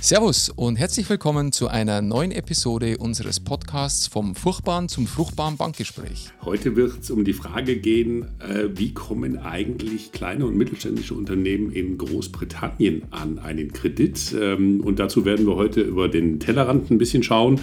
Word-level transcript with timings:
Servus 0.00 0.48
und 0.48 0.76
herzlich 0.76 1.10
willkommen 1.10 1.50
zu 1.50 1.66
einer 1.66 2.02
neuen 2.02 2.30
Episode 2.30 2.98
unseres 2.98 3.40
Podcasts 3.40 4.06
vom 4.06 4.36
furchtbaren 4.36 4.88
zum 4.88 5.08
fruchtbaren 5.08 5.56
Bankgespräch. 5.56 6.30
Heute 6.44 6.76
wird 6.76 7.00
es 7.00 7.10
um 7.10 7.24
die 7.24 7.32
Frage 7.32 7.76
gehen, 7.76 8.26
äh, 8.38 8.68
wie 8.76 8.94
kommen 8.94 9.38
eigentlich 9.38 10.12
kleine 10.12 10.46
und 10.46 10.56
mittelständische 10.56 11.14
Unternehmen 11.14 11.72
in 11.72 11.98
Großbritannien 11.98 13.02
an 13.10 13.40
einen 13.40 13.72
Kredit? 13.72 14.34
Ähm, 14.40 14.80
und 14.82 15.00
dazu 15.00 15.24
werden 15.24 15.46
wir 15.46 15.56
heute 15.56 15.80
über 15.80 16.08
den 16.08 16.38
Tellerrand 16.38 16.92
ein 16.92 16.98
bisschen 16.98 17.24
schauen. 17.24 17.60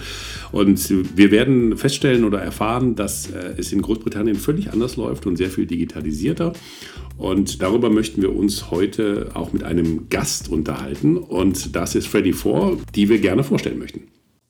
Und 0.51 0.93
wir 1.15 1.31
werden 1.31 1.77
feststellen 1.77 2.25
oder 2.25 2.41
erfahren, 2.41 2.95
dass 2.95 3.31
äh, 3.31 3.53
es 3.57 3.71
in 3.71 3.81
Großbritannien 3.81 4.35
völlig 4.35 4.73
anders 4.73 4.97
läuft 4.97 5.25
und 5.25 5.37
sehr 5.37 5.49
viel 5.49 5.67
digitalisierter. 5.67 6.51
Und 7.17 7.61
darüber 7.61 7.89
möchten 7.89 8.21
wir 8.21 8.35
uns 8.35 8.71
heute 8.71 9.31
auch 9.33 9.53
mit 9.53 9.63
einem 9.63 10.09
Gast 10.09 10.49
unterhalten. 10.49 11.17
Und 11.17 11.75
das 11.75 11.95
ist 11.95 12.07
Freddy 12.07 12.33
Four, 12.33 12.77
die 12.93 13.09
wir 13.09 13.19
gerne 13.19 13.43
vorstellen 13.43 13.79
möchten. 13.79 14.07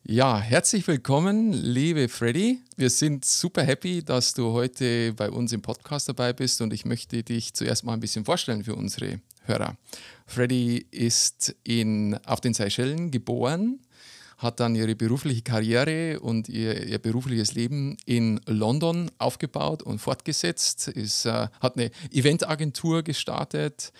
Ja, 0.08 0.38
herzlich 0.38 0.86
willkommen, 0.86 1.52
liebe 1.52 2.08
Freddy. 2.08 2.60
Wir 2.76 2.90
sind 2.90 3.24
super 3.24 3.64
happy, 3.64 4.04
dass 4.04 4.34
du 4.34 4.52
heute 4.52 5.12
bei 5.14 5.28
uns 5.30 5.52
im 5.52 5.62
Podcast 5.62 6.08
dabei 6.08 6.32
bist 6.32 6.60
und 6.60 6.72
ich 6.72 6.84
möchte 6.84 7.24
dich 7.24 7.54
zuerst 7.54 7.84
mal 7.84 7.94
ein 7.94 8.00
bisschen 8.00 8.24
vorstellen 8.24 8.62
für 8.62 8.76
unsere 8.76 9.20
Hörer. 9.42 9.76
Freddy 10.26 10.86
ist 10.92 11.56
in, 11.64 12.16
auf 12.24 12.40
den 12.40 12.54
Seychellen 12.54 13.10
geboren, 13.10 13.80
hat 14.38 14.60
dann 14.60 14.74
ihre 14.74 14.94
berufliche 14.94 15.42
Karriere 15.42 16.20
und 16.20 16.48
ihr, 16.48 16.86
ihr 16.86 16.98
berufliches 16.98 17.54
Leben 17.54 17.96
in 18.04 18.40
London 18.46 19.10
aufgebaut 19.18 19.82
und 19.82 19.98
fortgesetzt, 19.98 20.88
ist, 20.88 21.24
äh, 21.24 21.48
hat 21.60 21.76
eine 21.76 21.90
Eventagentur 22.10 23.02
gestartet, 23.02 23.92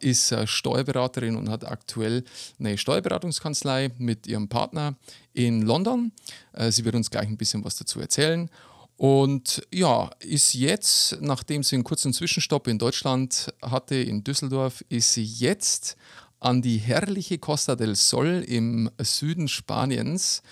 ist 0.00 0.32
äh, 0.32 0.46
Steuerberaterin 0.46 1.36
und 1.36 1.48
hat 1.48 1.64
aktuell 1.64 2.24
eine 2.58 2.78
Steuerberatungskanzlei 2.78 3.90
mit 3.98 4.26
ihrem 4.26 4.48
Partner 4.48 4.94
in 5.32 5.62
London. 5.62 6.12
Äh, 6.52 6.70
sie 6.70 6.84
wird 6.84 6.94
uns 6.94 7.10
gleich 7.10 7.28
ein 7.28 7.36
bisschen 7.36 7.64
was 7.64 7.76
dazu 7.76 8.00
erzählen. 8.00 8.48
Und 8.96 9.66
ja, 9.72 10.10
ist 10.20 10.54
jetzt, 10.54 11.18
nachdem 11.20 11.64
sie 11.64 11.74
einen 11.74 11.82
kurzen 11.82 12.12
Zwischenstopp 12.12 12.68
in 12.68 12.78
Deutschland 12.78 13.52
hatte, 13.60 13.96
in 13.96 14.22
Düsseldorf, 14.22 14.84
ist 14.90 15.14
sie 15.14 15.24
jetzt 15.24 15.96
an 16.42 16.60
die 16.60 16.78
herrliche 16.78 17.38
Costa 17.38 17.76
del 17.76 17.94
Sol 17.94 18.44
im 18.46 18.90
Süden 18.98 19.46
Spaniens 19.46 20.42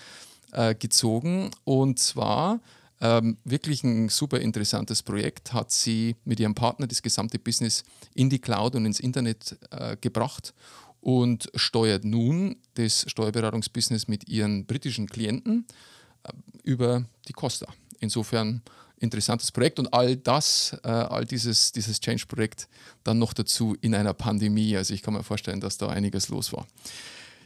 äh, 0.53 0.73
gezogen. 0.73 1.51
Und 1.65 1.99
zwar 1.99 2.61
ähm, 3.01 3.37
wirklich 3.43 3.83
ein 3.83 4.07
super 4.07 4.39
interessantes 4.39 5.03
Projekt, 5.03 5.51
hat 5.51 5.71
sie 5.71 6.15
mit 6.23 6.39
ihrem 6.39 6.55
Partner 6.55 6.87
das 6.87 7.01
gesamte 7.01 7.39
Business 7.39 7.83
in 8.13 8.29
die 8.29 8.39
Cloud 8.39 8.75
und 8.75 8.85
ins 8.85 9.01
Internet 9.01 9.57
äh, 9.71 9.97
gebracht 9.99 10.53
und 11.01 11.49
steuert 11.55 12.05
nun 12.05 12.55
das 12.75 13.03
Steuerberatungsbusiness 13.09 14.07
mit 14.07 14.29
ihren 14.29 14.65
britischen 14.65 15.07
Klienten 15.07 15.65
äh, 16.23 16.31
über 16.63 17.03
die 17.27 17.33
Costa. 17.33 17.67
Insofern 17.99 18.61
interessantes 19.01 19.51
Projekt 19.51 19.79
und 19.79 19.93
all 19.93 20.15
das, 20.15 20.77
äh, 20.83 20.87
all 20.87 21.25
dieses, 21.25 21.71
dieses 21.71 21.99
Change-Projekt 21.99 22.67
dann 23.03 23.19
noch 23.19 23.33
dazu 23.33 23.75
in 23.81 23.95
einer 23.95 24.13
Pandemie. 24.13 24.77
Also 24.77 24.93
ich 24.93 25.01
kann 25.01 25.13
mir 25.13 25.23
vorstellen, 25.23 25.59
dass 25.59 25.77
da 25.77 25.89
einiges 25.89 26.29
los 26.29 26.53
war. 26.53 26.65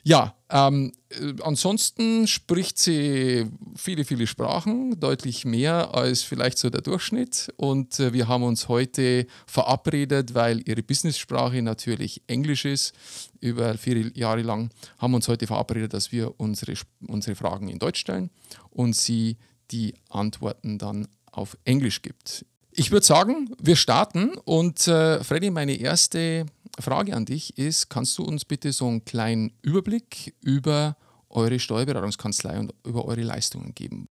Ja, 0.07 0.35
ähm, 0.51 0.91
äh, 1.09 1.33
ansonsten 1.41 2.27
spricht 2.27 2.77
sie 2.77 3.47
viele, 3.75 4.05
viele 4.05 4.27
Sprachen, 4.27 4.99
deutlich 4.99 5.45
mehr 5.45 5.95
als 5.95 6.21
vielleicht 6.21 6.59
so 6.59 6.69
der 6.69 6.81
Durchschnitt. 6.81 7.51
Und 7.57 7.99
äh, 7.99 8.13
wir 8.13 8.27
haben 8.27 8.43
uns 8.43 8.67
heute 8.67 9.25
verabredet, 9.47 10.35
weil 10.35 10.61
ihre 10.69 10.83
Business-Sprache 10.83 11.63
natürlich 11.63 12.21
Englisch 12.27 12.65
ist, 12.65 12.93
über 13.39 13.79
viele 13.79 14.11
Jahre 14.15 14.43
lang, 14.43 14.69
haben 14.99 15.15
uns 15.15 15.27
heute 15.27 15.47
verabredet, 15.47 15.93
dass 15.93 16.11
wir 16.11 16.39
unsere, 16.39 16.75
unsere 17.07 17.35
Fragen 17.35 17.67
in 17.67 17.79
Deutsch 17.79 18.01
stellen 18.01 18.29
und 18.69 18.95
sie 18.95 19.37
die 19.71 19.95
Antworten 20.09 20.77
dann 20.77 21.07
auf 21.35 21.57
Englisch 21.65 22.01
gibt. 22.01 22.45
Ich 22.71 22.91
würde 22.91 23.05
sagen, 23.05 23.55
wir 23.61 23.75
starten 23.75 24.37
und 24.43 24.87
äh, 24.87 25.23
Freddy, 25.23 25.49
meine 25.49 25.75
erste 25.75 26.45
Frage 26.79 27.15
an 27.15 27.25
dich 27.25 27.57
ist, 27.57 27.89
kannst 27.89 28.17
du 28.17 28.23
uns 28.23 28.43
bitte 28.43 28.73
so 28.73 28.87
einen 28.87 29.05
kleinen 29.05 29.53
Überblick 29.61 30.33
über 30.41 30.97
eure 31.29 31.59
Steuerberatungskanzlei 31.59 32.59
und 32.59 32.73
über 32.85 33.05
eure 33.05 33.21
Leistungen 33.21 33.73
geben? 33.75 34.07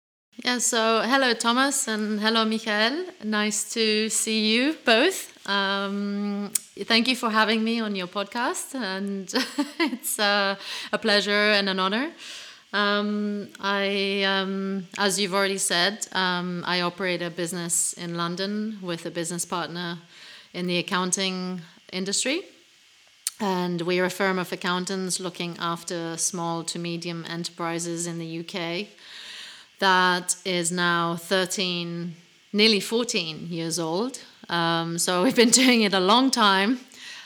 Yeah, 0.44 0.60
so 0.60 0.78
hello 0.78 1.34
Thomas 1.34 1.88
and 1.88 2.20
hello 2.20 2.46
Michael. 2.46 3.06
Nice 3.24 3.70
to 3.74 4.10
see 4.10 4.56
you 4.56 4.74
both. 4.86 5.28
Um, 5.46 6.50
thank 6.88 7.08
you 7.08 7.16
for 7.16 7.32
having 7.32 7.64
me 7.64 7.84
on 7.84 7.96
your 7.96 8.08
podcast, 8.08 8.74
and 8.74 9.32
it's 9.80 10.18
uh, 10.18 10.56
a 10.92 10.98
pleasure 10.98 11.52
and 11.54 11.68
an 11.70 11.80
honor. 11.80 12.08
Um, 12.74 13.50
I, 13.60 14.24
um, 14.24 14.88
as 14.98 15.20
you've 15.20 15.34
already 15.34 15.58
said, 15.58 16.08
um, 16.14 16.64
I 16.66 16.82
operate 16.82 17.22
a 17.22 17.30
business 17.30 17.94
in 17.94 18.16
London 18.16 18.78
with 18.82 19.06
a 19.06 19.12
business 19.12 19.46
partner 19.46 19.98
in 20.54 20.68
the 20.68 20.78
accounting 20.78 21.62
industry. 21.92 22.44
And 23.40 23.82
we're 23.82 24.06
a 24.06 24.10
firm 24.10 24.38
of 24.40 24.52
accountants 24.54 25.20
looking 25.20 25.58
after 25.60 26.16
small 26.18 26.64
to 26.66 26.80
medium 26.80 27.26
enterprises 27.28 28.08
in 28.08 28.20
the 28.20 28.40
UK 28.40 28.88
that 29.82 30.36
is 30.46 30.72
now 30.72 31.16
13, 31.16 32.16
nearly 32.54 32.80
14 32.80 33.48
years 33.50 33.80
old. 33.80 34.20
Um, 34.48 35.00
so 35.00 35.24
we've 35.24 35.36
been 35.36 35.50
doing 35.64 35.82
it 35.82 35.94
a 35.94 36.00
long 36.00 36.32
time. 36.32 36.80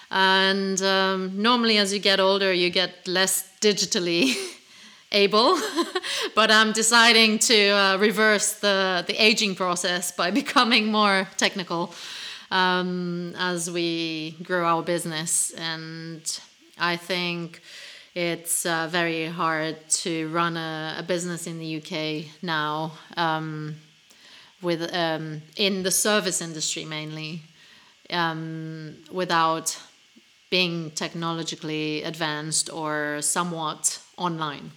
And 0.10 0.82
um, 0.82 1.42
normally, 1.42 1.78
as 1.78 1.94
you 1.94 2.00
get 2.00 2.20
older, 2.20 2.54
you 2.54 2.70
get 2.70 3.08
less 3.08 3.52
digitally 3.60 4.36
able, 5.12 5.60
but 6.36 6.52
I'm 6.52 6.72
deciding 6.72 7.40
to 7.40 7.70
uh, 7.70 7.98
reverse 7.98 8.54
the, 8.54 9.04
the 9.08 9.16
aging 9.22 9.56
process 9.56 10.12
by 10.12 10.32
becoming 10.42 10.92
more 10.92 11.28
technical 11.38 11.94
um, 12.52 13.34
as 13.38 13.70
we 13.70 14.36
grow 14.44 14.66
our 14.66 14.84
business. 14.84 15.52
And 15.58 16.22
I 16.78 16.98
think 16.98 17.62
it's 18.14 18.66
uh, 18.66 18.88
very 18.90 19.26
hard 19.26 19.76
to 19.90 20.30
run 20.30 20.58
a, 20.58 20.96
a, 21.00 21.04
business 21.04 21.48
in 21.48 21.60
the 21.60 21.78
UK 21.78 22.32
now 22.42 22.94
um, 23.18 23.76
with 24.62 24.94
um, 24.94 25.42
in 25.58 25.84
the 25.84 25.92
service 25.92 26.42
industry 26.42 26.86
mainly 26.86 27.42
um, 28.10 28.96
without 29.12 29.78
being 30.50 30.92
technologically 30.92 32.04
advanced 32.04 32.72
or 32.72 33.22
somewhat 33.22 34.00
online. 34.18 34.72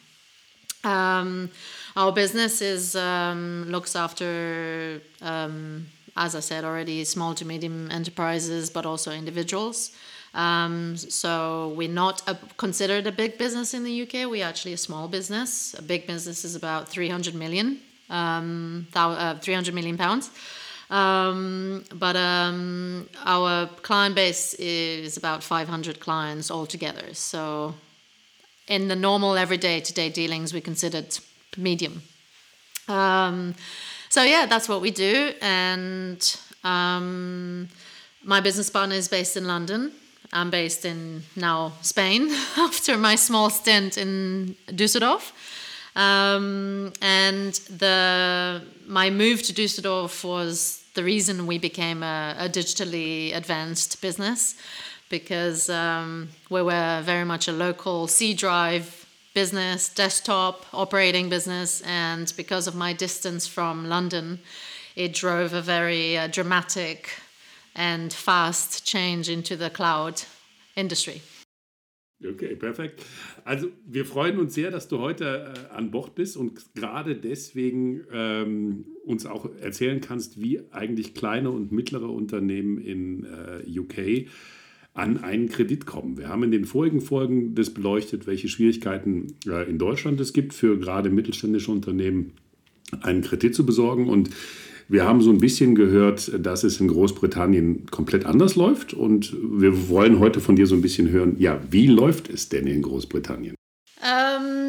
Um, 0.84 1.50
our 1.97 2.12
business 2.12 2.62
is 2.62 2.94
um, 2.94 3.66
looks 3.69 3.97
after, 3.97 5.00
um, 5.21 5.87
as 6.16 6.34
I 6.34 6.41
said 6.41 6.65
already, 6.65 7.05
small 7.05 7.34
to 7.34 7.44
medium 7.44 7.91
enterprises, 7.91 8.71
but 8.71 8.87
also 8.87 9.11
individuals. 9.11 9.93
Um, 10.34 10.97
so 10.97 11.75
we're 11.77 11.88
not 11.88 12.22
a, 12.28 12.37
considered 12.56 13.06
a 13.06 13.12
big 13.12 13.38
business 13.38 13.75
in 13.75 13.83
the 13.83 14.03
UK. 14.03 14.31
We're 14.31 14.44
actually 14.44 14.75
a 14.75 14.78
small 14.78 15.09
business. 15.09 15.75
A 15.75 15.83
big 15.83 16.06
business 16.06 16.44
is 16.44 16.55
about 16.55 16.88
300 16.88 17.34
million, 17.34 17.81
um, 18.11 18.87
uh, 18.94 19.34
300 19.38 19.75
million 19.75 19.97
pounds. 19.97 20.31
Um, 20.91 21.84
but 21.94 22.17
um, 22.17 23.09
our 23.25 23.67
client 23.83 24.15
base 24.15 24.55
is 24.55 25.17
about 25.17 25.43
500 25.43 26.00
clients 26.00 26.50
altogether. 26.50 27.12
So 27.15 27.75
in 28.69 28.89
the 28.89 28.97
normal 28.97 29.37
everyday 29.37 29.81
to 29.81 29.93
day 29.93 30.11
dealings 30.11 30.53
we 30.53 30.61
considered 30.61 31.19
medium. 31.56 32.03
Um, 32.87 33.55
so 34.09 34.23
yeah, 34.23 34.47
that's 34.47 34.69
what 34.69 34.81
we 34.81 34.91
do. 34.91 35.33
And 35.41 36.39
um, 36.65 37.69
my 38.23 38.41
business 38.41 38.71
partner 38.71 38.95
is 38.95 39.09
based 39.09 39.37
in 39.37 39.47
London. 39.47 39.93
I'm 40.33 40.51
based 40.51 40.84
in 40.84 41.23
now 41.37 41.73
Spain 41.81 42.31
after 42.56 42.97
my 42.97 43.15
small 43.15 43.50
stint 43.50 43.97
in 43.97 44.56
Düsseldorf. 44.69 45.32
Um, 45.97 46.93
and 47.03 47.55
the 47.71 48.62
my 48.87 49.11
move 49.11 49.43
to 49.44 49.53
Düsseldorf 49.53 50.23
was 50.25 50.85
the 50.94 51.03
reason 51.03 51.47
we 51.47 51.59
became 51.59 52.03
a, 52.03 52.37
a 52.38 52.49
digitally 52.49 53.35
advanced 53.35 54.00
business 54.00 54.55
because 55.08 55.70
um, 55.70 56.28
we 56.50 56.62
were 56.62 57.02
very 57.05 57.25
much 57.25 57.49
a 57.49 57.52
local 57.52 58.08
C 58.08 58.34
drive 58.34 59.06
business, 59.34 59.88
desktop 59.88 60.66
operating 60.72 61.28
business, 61.28 61.82
and 61.82 62.32
because 62.37 62.66
of 62.66 62.75
my 62.75 62.93
distance 62.93 63.46
from 63.46 63.88
London, 63.88 64.40
it 64.96 65.14
drove 65.14 65.52
a 65.52 65.62
very 65.62 66.19
uh, 66.19 66.26
dramatic 66.26 67.10
and 67.75 68.12
fast 68.12 68.84
change 68.84 69.28
into 69.28 69.56
the 69.56 69.70
cloud 69.70 70.22
industry. 70.75 71.22
Okay, 72.25 72.56
perfekt. 72.56 73.04
Also 73.44 73.69
wir 73.87 74.04
freuen 74.04 74.38
uns 74.38 74.54
sehr, 74.54 74.72
dass 74.72 74.88
du 74.88 74.99
heute 74.99 75.54
äh, 75.70 75.75
an 75.75 75.93
Bord 75.93 76.16
bist 76.16 76.37
und 76.37 76.75
gerade 76.75 77.14
deswegen 77.14 78.04
ähm, 78.12 78.87
uns 79.04 79.25
auch 79.25 79.49
erzählen 79.61 80.00
kannst, 80.00 80.40
wie 80.40 80.61
eigentlich 80.72 81.14
kleine 81.14 81.50
und 81.50 81.70
mittlere 81.70 82.11
Unternehmen 82.11 82.78
in 82.78 83.25
äh, 83.25 83.78
UK 83.78 84.28
an 84.99 85.23
einen 85.23 85.49
Kredit 85.49 85.87
kommen. 85.87 86.19
Wir 86.19 86.29
haben 86.29 86.43
in 86.43 86.50
den 86.50 86.65
vorigen 86.65 87.00
Folgen 87.00 87.55
das 87.55 87.71
beleuchtet, 87.71 88.27
welche 88.27 88.49
Schwierigkeiten 88.49 89.35
äh, 89.47 89.69
in 89.69 89.79
Deutschland 89.79 90.21
es 90.21 90.33
gibt 90.33 90.53
für 90.53 90.79
gerade 90.79 91.11
mittelständische 91.11 91.71
Unternehmen, 91.71 92.33
einen 93.00 93.23
Kredit 93.23 93.55
zu 93.55 93.65
besorgen. 93.65 94.09
Und 94.09 94.31
wir 94.89 95.05
haben 95.05 95.21
so 95.21 95.31
ein 95.31 95.39
bisschen 95.39 95.75
gehört, 95.75 96.33
dass 96.45 96.65
es 96.65 96.81
in 96.81 96.89
Großbritannien 96.89 97.87
komplett 97.87 98.27
anders 98.27 98.56
läuft. 98.56 98.95
Und 98.95 99.37
wir 99.41 99.89
wollen 99.89 100.19
heute 100.19 100.41
von 100.41 100.56
dir 100.56 100.67
so 100.67 100.75
ein 100.75 100.83
bisschen 100.83 101.11
hören, 101.11 101.37
ja, 101.39 101.61
wie 101.71 101.87
läuft 101.87 102.29
es 102.29 102.49
denn 102.49 102.67
in 102.67 102.83
Großbritannien? 102.83 103.55
Um, 104.00 104.68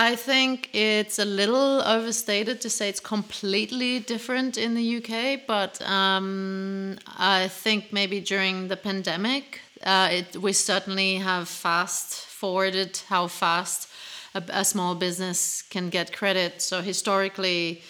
I 0.00 0.14
think 0.14 0.70
it's 0.72 1.18
a 1.18 1.24
little 1.24 1.82
overstated 1.82 2.60
to 2.60 2.70
say 2.70 2.88
it's 2.88 3.00
completely 3.00 3.98
different 3.98 4.56
in 4.56 4.74
the 4.74 4.98
UK, 4.98 5.40
but 5.44 5.82
um, 5.82 6.98
I 7.18 7.48
think 7.48 7.92
maybe 7.92 8.20
during 8.20 8.68
the 8.68 8.76
pandemic, 8.76 9.60
uh, 9.82 10.08
it, 10.12 10.36
we 10.36 10.52
certainly 10.52 11.16
have 11.16 11.48
fast 11.48 12.14
forwarded 12.14 13.00
how 13.08 13.26
fast 13.26 13.90
a, 14.36 14.42
a, 14.50 14.64
small 14.64 14.94
business 14.94 15.62
can 15.62 15.90
get 15.90 16.16
credit. 16.16 16.62
So 16.62 16.80
historically, 16.80 17.82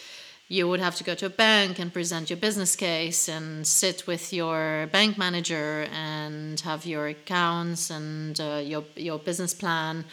you 0.48 0.66
would 0.66 0.80
have 0.80 0.96
to 0.96 1.04
go 1.04 1.14
to 1.14 1.26
a 1.26 1.36
bank 1.46 1.78
and 1.78 1.92
present 1.92 2.30
your 2.30 2.38
business 2.38 2.74
case 2.74 3.28
and 3.28 3.66
sit 3.66 4.06
with 4.06 4.32
your 4.32 4.88
bank 4.92 5.18
manager 5.18 5.86
and 5.92 6.58
have 6.60 6.86
your 6.86 7.08
accounts 7.08 7.90
and 7.90 8.40
uh, 8.40 8.62
your 8.64 8.84
your 8.96 9.18
business 9.18 9.52
plan 9.52 10.06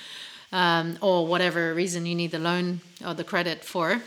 um, 0.51 0.97
or 1.01 1.27
whatever 1.27 1.73
reason 1.73 2.05
you 2.05 2.15
need 2.15 2.31
the 2.31 2.39
loan 2.39 2.81
or 3.05 3.13
the 3.13 3.23
credit 3.23 3.63
for. 3.63 4.01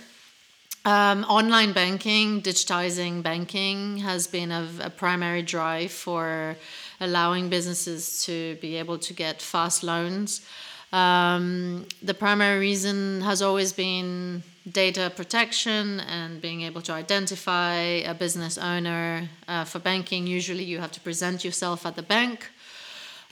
Um, 0.85 1.25
online 1.25 1.73
banking, 1.73 2.41
digitizing 2.41 3.23
banking 3.23 3.99
has 3.99 4.27
been 4.27 4.51
a, 4.51 4.67
a, 4.81 4.91
primary 4.91 5.43
drive 5.43 5.91
for 5.91 6.57
allowing 7.01 7.51
businesses 7.51 8.25
to 8.25 8.55
be 8.57 8.77
able 8.77 8.97
to 8.99 9.13
get 9.13 9.43
fast 9.43 9.83
loans. 9.83 10.47
Um, 10.93 11.87
the 12.03 12.15
primary 12.15 12.59
reason 12.61 13.21
has 13.21 13.43
always 13.43 13.73
been 13.73 14.43
data 14.73 15.13
protection 15.15 16.01
and 16.01 16.41
being 16.41 16.63
able 16.63 16.81
to 16.83 16.93
identify 16.93 17.75
a 18.07 18.15
business 18.15 18.57
owner. 18.57 19.29
Uh, 19.47 19.65
for 19.65 19.81
banking, 19.81 20.27
usually 20.27 20.65
you 20.65 20.79
have 20.79 20.93
to 20.93 21.01
present 21.01 21.45
yourself 21.45 21.85
at 21.85 21.97
the 21.97 22.03
bank. 22.03 22.47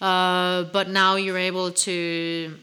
Uh, 0.00 0.64
but 0.64 0.90
now 0.90 1.16
you're 1.16 1.38
able 1.38 1.70
to 1.70 2.54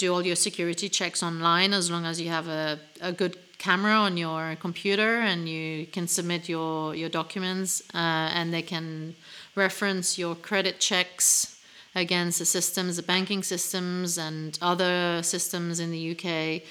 do 0.00 0.14
all 0.14 0.24
your 0.24 0.36
security 0.36 0.88
checks 0.88 1.22
online 1.22 1.72
as 1.74 1.90
long 1.90 2.06
as 2.06 2.18
you 2.20 2.30
have 2.30 2.48
a, 2.48 2.78
a 3.02 3.12
good 3.12 3.36
camera 3.58 3.92
on 3.92 4.16
your 4.16 4.56
computer 4.56 5.18
and 5.18 5.46
you 5.46 5.86
can 5.86 6.08
submit 6.08 6.48
your, 6.48 6.94
your 6.94 7.10
documents 7.10 7.82
uh, 7.94 8.28
and 8.38 8.52
they 8.54 8.62
can 8.62 9.14
reference 9.54 10.18
your 10.18 10.34
credit 10.34 10.80
checks 10.80 11.60
against 11.94 12.38
the 12.38 12.46
systems, 12.46 12.96
the 12.96 13.02
banking 13.02 13.42
systems, 13.42 14.16
and 14.16 14.58
other 14.62 15.22
systems 15.22 15.80
in 15.80 15.90
the 15.90 16.02
UK 16.14 16.62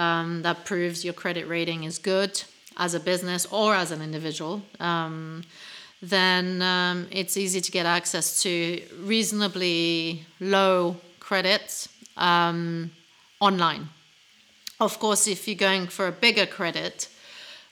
um, 0.00 0.42
that 0.42 0.64
proves 0.64 1.04
your 1.04 1.14
credit 1.14 1.48
rating 1.48 1.82
is 1.82 1.98
good 1.98 2.42
as 2.76 2.94
a 2.94 3.00
business 3.00 3.46
or 3.46 3.74
as 3.74 3.90
an 3.90 4.00
individual. 4.00 4.62
Um, 4.78 5.42
then 6.02 6.62
um, 6.62 7.08
it's 7.10 7.36
easy 7.36 7.60
to 7.60 7.72
get 7.72 7.86
access 7.86 8.42
to 8.42 8.80
reasonably 9.00 10.24
low 10.38 10.96
credits 11.18 11.88
um, 12.16 12.90
online. 13.40 13.88
Of 14.78 14.98
course, 14.98 15.26
if 15.26 15.48
you're 15.48 15.56
going 15.56 15.88
for 15.88 16.06
a 16.06 16.12
bigger 16.12 16.46
credit 16.46 17.08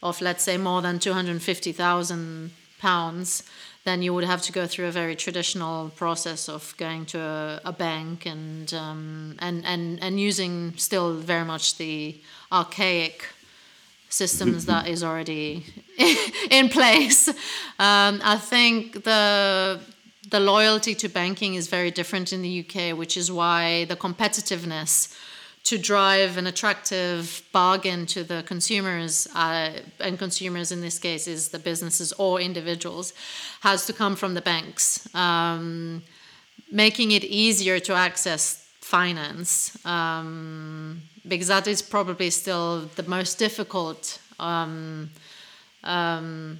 of, 0.02 0.20
let's 0.20 0.44
say, 0.44 0.56
more 0.56 0.82
than 0.82 0.98
250,000 0.98 2.50
pounds, 2.78 3.42
then 3.84 4.02
you 4.02 4.14
would 4.14 4.24
have 4.24 4.40
to 4.42 4.52
go 4.52 4.66
through 4.66 4.86
a 4.86 4.90
very 4.90 5.14
traditional 5.14 5.90
process 5.90 6.48
of 6.48 6.74
going 6.78 7.04
to 7.04 7.20
a, 7.20 7.60
a 7.66 7.72
bank 7.72 8.24
and, 8.24 8.72
um, 8.72 9.36
and, 9.40 9.64
and, 9.66 10.02
and 10.02 10.18
using 10.18 10.72
still 10.76 11.14
very 11.14 11.44
much 11.44 11.76
the 11.76 12.16
archaic 12.50 13.26
systems 14.08 14.64
that 14.66 14.88
is 14.88 15.02
already 15.02 15.64
in 16.50 16.68
place. 16.68 17.28
Um, 17.78 18.20
I 18.24 18.38
think 18.40 19.04
the 19.04 19.80
the 20.30 20.40
loyalty 20.40 20.94
to 20.94 21.08
banking 21.08 21.54
is 21.54 21.68
very 21.68 21.90
different 21.90 22.32
in 22.32 22.42
the 22.42 22.64
UK, 22.64 22.96
which 22.96 23.16
is 23.16 23.30
why 23.30 23.84
the 23.86 23.96
competitiveness 23.96 25.16
to 25.64 25.78
drive 25.78 26.36
an 26.36 26.46
attractive 26.46 27.42
bargain 27.52 28.04
to 28.04 28.22
the 28.22 28.42
consumers, 28.46 29.26
uh, 29.34 29.70
and 30.00 30.18
consumers 30.18 30.70
in 30.70 30.82
this 30.82 30.98
case 30.98 31.26
is 31.26 31.48
the 31.48 31.58
businesses 31.58 32.12
or 32.12 32.40
individuals, 32.40 33.14
has 33.60 33.86
to 33.86 33.92
come 33.92 34.14
from 34.14 34.34
the 34.34 34.42
banks, 34.42 35.08
um, 35.14 36.02
making 36.70 37.12
it 37.12 37.24
easier 37.24 37.80
to 37.80 37.94
access 37.94 38.68
finance, 38.80 39.84
um, 39.86 41.00
because 41.26 41.48
that 41.48 41.66
is 41.66 41.80
probably 41.80 42.28
still 42.28 42.80
the 42.96 43.02
most 43.04 43.38
difficult 43.38 44.20
um, 44.38 45.10
um 45.84 46.58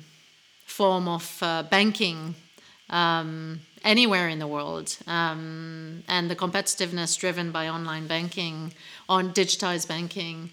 form 0.66 1.08
of 1.08 1.38
uh, 1.40 1.62
banking 1.62 2.34
um, 2.94 3.60
anywhere 3.82 4.28
in 4.28 4.38
the 4.38 4.46
world. 4.46 4.96
Um, 5.06 6.02
and 6.08 6.30
the 6.30 6.36
competitiveness 6.36 7.18
driven 7.18 7.50
by 7.50 7.68
online 7.68 8.06
banking, 8.06 8.72
on 9.08 9.32
digitized 9.32 9.88
banking, 9.88 10.50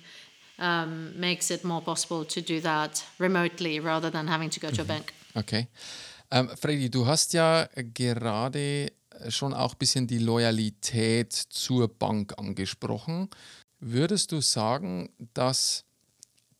um, 0.60 1.14
makes 1.20 1.52
it 1.52 1.64
more 1.64 1.82
possible 1.82 2.26
to 2.26 2.42
do 2.42 2.60
that 2.62 3.06
remotely 3.20 3.80
rather 3.80 4.10
than 4.10 4.28
having 4.28 4.50
to 4.50 4.60
go 4.60 4.70
to 4.70 4.82
a 4.82 4.84
mhm. 4.84 4.88
bank. 4.88 5.14
Okay. 5.36 5.68
Ähm, 6.32 6.50
Freddy, 6.58 6.90
du 6.90 7.06
hast 7.06 7.34
ja 7.34 7.68
gerade 7.76 8.92
schon 9.30 9.54
auch 9.54 9.74
ein 9.74 9.78
bisschen 9.78 10.08
die 10.08 10.18
Loyalität 10.18 11.34
zur 11.34 11.88
Bank 11.88 12.34
angesprochen. 12.38 13.30
Würdest 13.80 14.32
du 14.32 14.42
sagen, 14.42 15.10
dass 15.34 15.84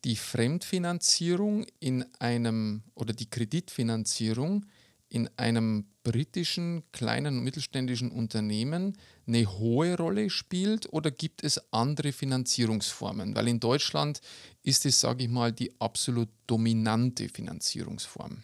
die 0.04 0.16
Fremdfinanzierung 0.16 1.66
in 1.80 2.06
einem 2.20 2.84
oder 2.96 3.14
die 3.14 3.30
Kreditfinanzierung 3.30 4.66
in 5.12 5.30
einem 5.36 5.86
britischen 6.04 6.84
kleinen 6.94 7.38
und 7.38 7.44
mittelständischen 7.44 8.12
Unternehmen 8.12 8.98
eine 9.28 9.46
hohe 9.46 9.98
Rolle 9.98 10.30
spielt 10.30 10.92
oder 10.92 11.12
gibt 11.12 11.44
es 11.44 11.62
andere 11.72 12.14
Finanzierungsformen? 12.14 13.36
Weil 13.36 13.50
in 13.50 13.60
Deutschland 13.60 14.22
ist 14.64 14.86
es, 14.86 15.02
sage 15.02 15.26
ich 15.26 15.30
mal, 15.30 15.52
die 15.52 15.74
absolut 15.80 16.30
dominante 16.48 17.28
Finanzierungsform. 17.28 18.44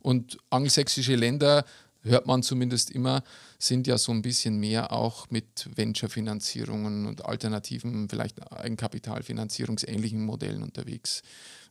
Und 0.00 0.38
angelsächsische 0.50 1.16
Länder, 1.16 1.64
hört 2.02 2.26
man 2.26 2.42
zumindest 2.42 2.90
immer, 2.90 3.24
sind 3.58 3.86
ja 3.86 3.96
so 3.96 4.12
ein 4.12 4.22
bisschen 4.22 4.60
mehr 4.60 4.92
auch 4.92 5.30
mit 5.30 5.68
Venture-Finanzierungen 5.74 7.06
und 7.06 7.24
alternativen, 7.24 8.08
vielleicht 8.10 8.52
Eigenkapitalfinanzierungsähnlichen 8.52 10.24
Modellen 10.24 10.62
unterwegs. 10.62 11.22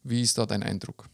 Wie 0.03 0.21
ist 0.21 0.39
da 0.39 0.47
dein 0.47 0.63
Eindruck? 0.63 1.07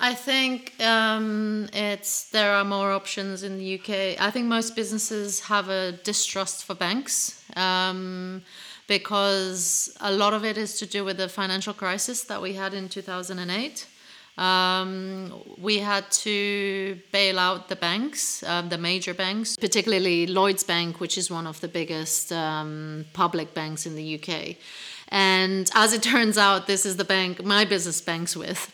I 0.00 0.14
think 0.14 0.80
um, 0.80 1.68
it's 1.72 2.30
there 2.30 2.52
are 2.52 2.64
more 2.64 2.92
options 2.92 3.42
in 3.42 3.58
the 3.58 3.80
UK. 3.80 4.20
I 4.20 4.30
think 4.30 4.46
most 4.46 4.76
businesses 4.76 5.40
have 5.40 5.68
a 5.68 5.92
distrust 5.92 6.64
for 6.64 6.74
banks 6.74 7.42
um, 7.56 8.42
because 8.86 9.96
a 10.00 10.12
lot 10.12 10.34
of 10.34 10.44
it 10.44 10.56
is 10.56 10.78
to 10.78 10.86
do 10.86 11.04
with 11.04 11.16
the 11.16 11.28
financial 11.28 11.74
crisis 11.74 12.22
that 12.24 12.40
we 12.40 12.52
had 12.52 12.74
in 12.74 12.88
2008. 12.88 13.86
Um, 14.38 15.32
we 15.58 15.78
had 15.78 16.08
to 16.12 17.00
bail 17.10 17.40
out 17.40 17.68
the 17.68 17.74
banks, 17.74 18.44
uh, 18.44 18.62
the 18.62 18.78
major 18.78 19.14
banks, 19.14 19.56
particularly 19.56 20.28
Lloyd's 20.28 20.62
Bank, 20.62 21.00
which 21.00 21.18
is 21.18 21.28
one 21.28 21.44
of 21.44 21.60
the 21.60 21.66
biggest 21.66 22.30
um, 22.30 23.04
public 23.14 23.52
banks 23.52 23.84
in 23.84 23.96
the 23.96 24.14
UK. 24.14 24.58
And 25.08 25.68
as 25.74 25.92
it 25.92 26.04
turns 26.04 26.38
out, 26.38 26.68
this 26.68 26.86
is 26.86 26.98
the 26.98 27.04
bank 27.04 27.42
my 27.44 27.64
business 27.64 28.00
banks 28.00 28.36
with 28.36 28.72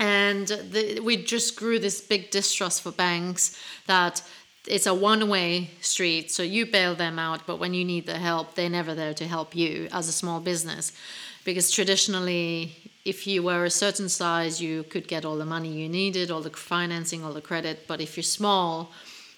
and 0.00 0.48
the, 0.48 0.98
we 1.00 1.22
just 1.22 1.56
grew 1.56 1.78
this 1.78 2.00
big 2.00 2.30
distrust 2.30 2.82
for 2.82 2.90
banks 2.90 3.56
that 3.86 4.22
it's 4.66 4.86
a 4.86 4.94
one-way 4.94 5.70
street 5.80 6.30
so 6.30 6.42
you 6.42 6.66
bail 6.66 6.94
them 6.94 7.18
out 7.18 7.46
but 7.46 7.58
when 7.58 7.74
you 7.74 7.84
need 7.84 8.06
the 8.06 8.18
help 8.18 8.54
they're 8.54 8.70
never 8.70 8.94
there 8.94 9.14
to 9.14 9.28
help 9.28 9.54
you 9.54 9.88
as 9.92 10.08
a 10.08 10.12
small 10.12 10.40
business. 10.40 10.92
Because 11.44 11.70
traditionally 11.70 12.72
if 13.04 13.26
you 13.26 13.42
were 13.42 13.64
a 13.64 13.70
certain 13.70 14.08
size 14.08 14.60
you 14.60 14.82
could 14.84 15.06
get 15.06 15.24
all 15.24 15.36
the 15.36 15.44
money 15.44 15.68
you 15.68 15.88
needed 15.88 16.30
all 16.30 16.40
the 16.40 16.50
financing 16.50 17.22
all 17.22 17.34
the 17.34 17.40
credit. 17.40 17.86
But 17.86 18.00
if 18.00 18.16
you're 18.16 18.24
small 18.24 18.92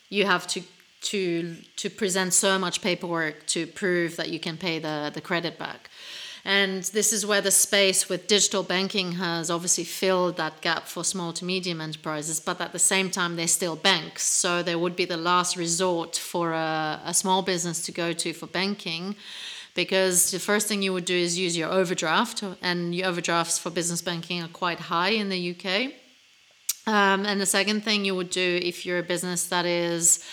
you 0.09 0.25
have 0.27 0.47
to 0.49 0.63
to 1.03 1.57
to 1.75 1.91
present 1.91 2.33
so 2.33 2.57
much 2.59 2.81
paperwork 2.81 3.47
to 3.49 3.67
prove 3.67 4.15
that 4.17 4.29
you 4.29 4.39
can 4.39 4.57
pay 4.57 4.79
the 4.79 5.11
the 5.13 5.21
credit 5.21 5.59
back 5.59 5.91
and 6.45 6.83
this 6.85 7.13
is 7.13 7.25
where 7.25 7.41
the 7.41 7.53
space 7.53 8.09
with 8.09 8.27
digital 8.27 8.65
banking 8.65 9.13
has 9.13 9.49
obviously 9.51 9.85
filled 9.85 10.37
that 10.39 10.61
gap 10.61 10.89
for 10.89 11.05
small 11.05 11.33
to 11.35 11.45
medium 11.45 11.81
enterprises, 11.81 12.41
but 12.41 12.61
at 12.61 12.73
the 12.73 12.81
same 12.81 13.11
time, 13.11 13.37
they're 13.37 13.47
still 13.47 13.77
banks. 13.77 14.25
So 14.25 14.63
they 14.63 14.75
would 14.75 14.97
be 14.97 15.05
the 15.05 15.17
last 15.17 15.57
resort 15.57 16.17
for 16.17 16.53
a, 16.53 17.01
a 17.05 17.15
small 17.15 17.43
business 17.43 17.85
to 17.87 17.93
go 17.93 18.13
to 18.13 18.33
for 18.33 18.47
banking 18.47 19.15
because 19.75 20.33
the 20.33 20.39
first 20.39 20.67
thing 20.67 20.83
you 20.83 20.93
would 20.93 21.05
do 21.05 21.17
is 21.17 21.39
use 21.39 21.57
your 21.57 21.71
overdraft, 21.71 22.43
and 22.61 22.95
your 22.95 23.09
overdrafts 23.09 23.59
for 23.59 23.71
business 23.71 24.03
banking 24.03 24.43
are 24.43 24.49
quite 24.49 24.79
high 24.79 25.11
in 25.11 25.29
the 25.29 25.57
UK. 25.57 25.93
Um, 26.87 27.25
and 27.25 27.41
the 27.41 27.47
second 27.47 27.85
thing 27.85 28.05
you 28.05 28.15
would 28.15 28.31
do 28.31 28.61
if 28.63 28.85
you're 28.85 28.99
a 28.99 29.03
business 29.05 29.47
that 29.47 29.65
is 29.65 30.25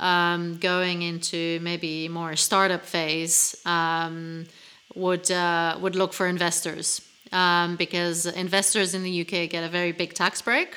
um, 0.00 0.56
going 0.58 1.02
into 1.02 1.60
maybe 1.60 2.08
more 2.08 2.34
startup 2.34 2.84
phase 2.84 3.54
um, 3.66 4.46
would 4.98 5.30
uh, 5.30 5.78
would 5.80 5.96
look 5.96 6.12
for 6.12 6.26
investors 6.26 7.00
um, 7.32 7.76
because 7.76 8.26
investors 8.26 8.94
in 8.94 9.02
the 9.02 9.20
UK 9.22 9.48
get 9.48 9.64
a 9.64 9.68
very 9.68 9.92
big 9.92 10.14
tax 10.14 10.42
break. 10.42 10.76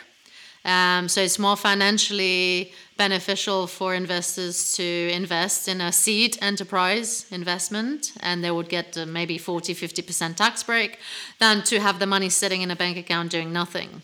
Um, 0.63 1.09
so 1.09 1.21
it's 1.21 1.39
more 1.39 1.57
financially 1.57 2.71
beneficial 2.95 3.65
for 3.65 3.95
investors 3.95 4.75
to 4.75 5.09
invest 5.11 5.67
in 5.67 5.81
a 5.81 5.91
seed 5.91 6.37
enterprise 6.39 7.25
investment 7.31 8.13
and 8.19 8.43
they 8.43 8.51
would 8.51 8.69
get 8.69 8.95
uh, 8.95 9.07
maybe 9.07 9.39
40 9.39 9.73
50% 9.73 10.35
tax 10.35 10.61
break 10.61 10.99
than 11.39 11.63
to 11.63 11.79
have 11.79 11.97
the 11.97 12.05
money 12.05 12.29
sitting 12.29 12.61
in 12.61 12.69
a 12.69 12.75
bank 12.75 12.95
account 12.95 13.31
doing 13.31 13.51
nothing. 13.51 14.03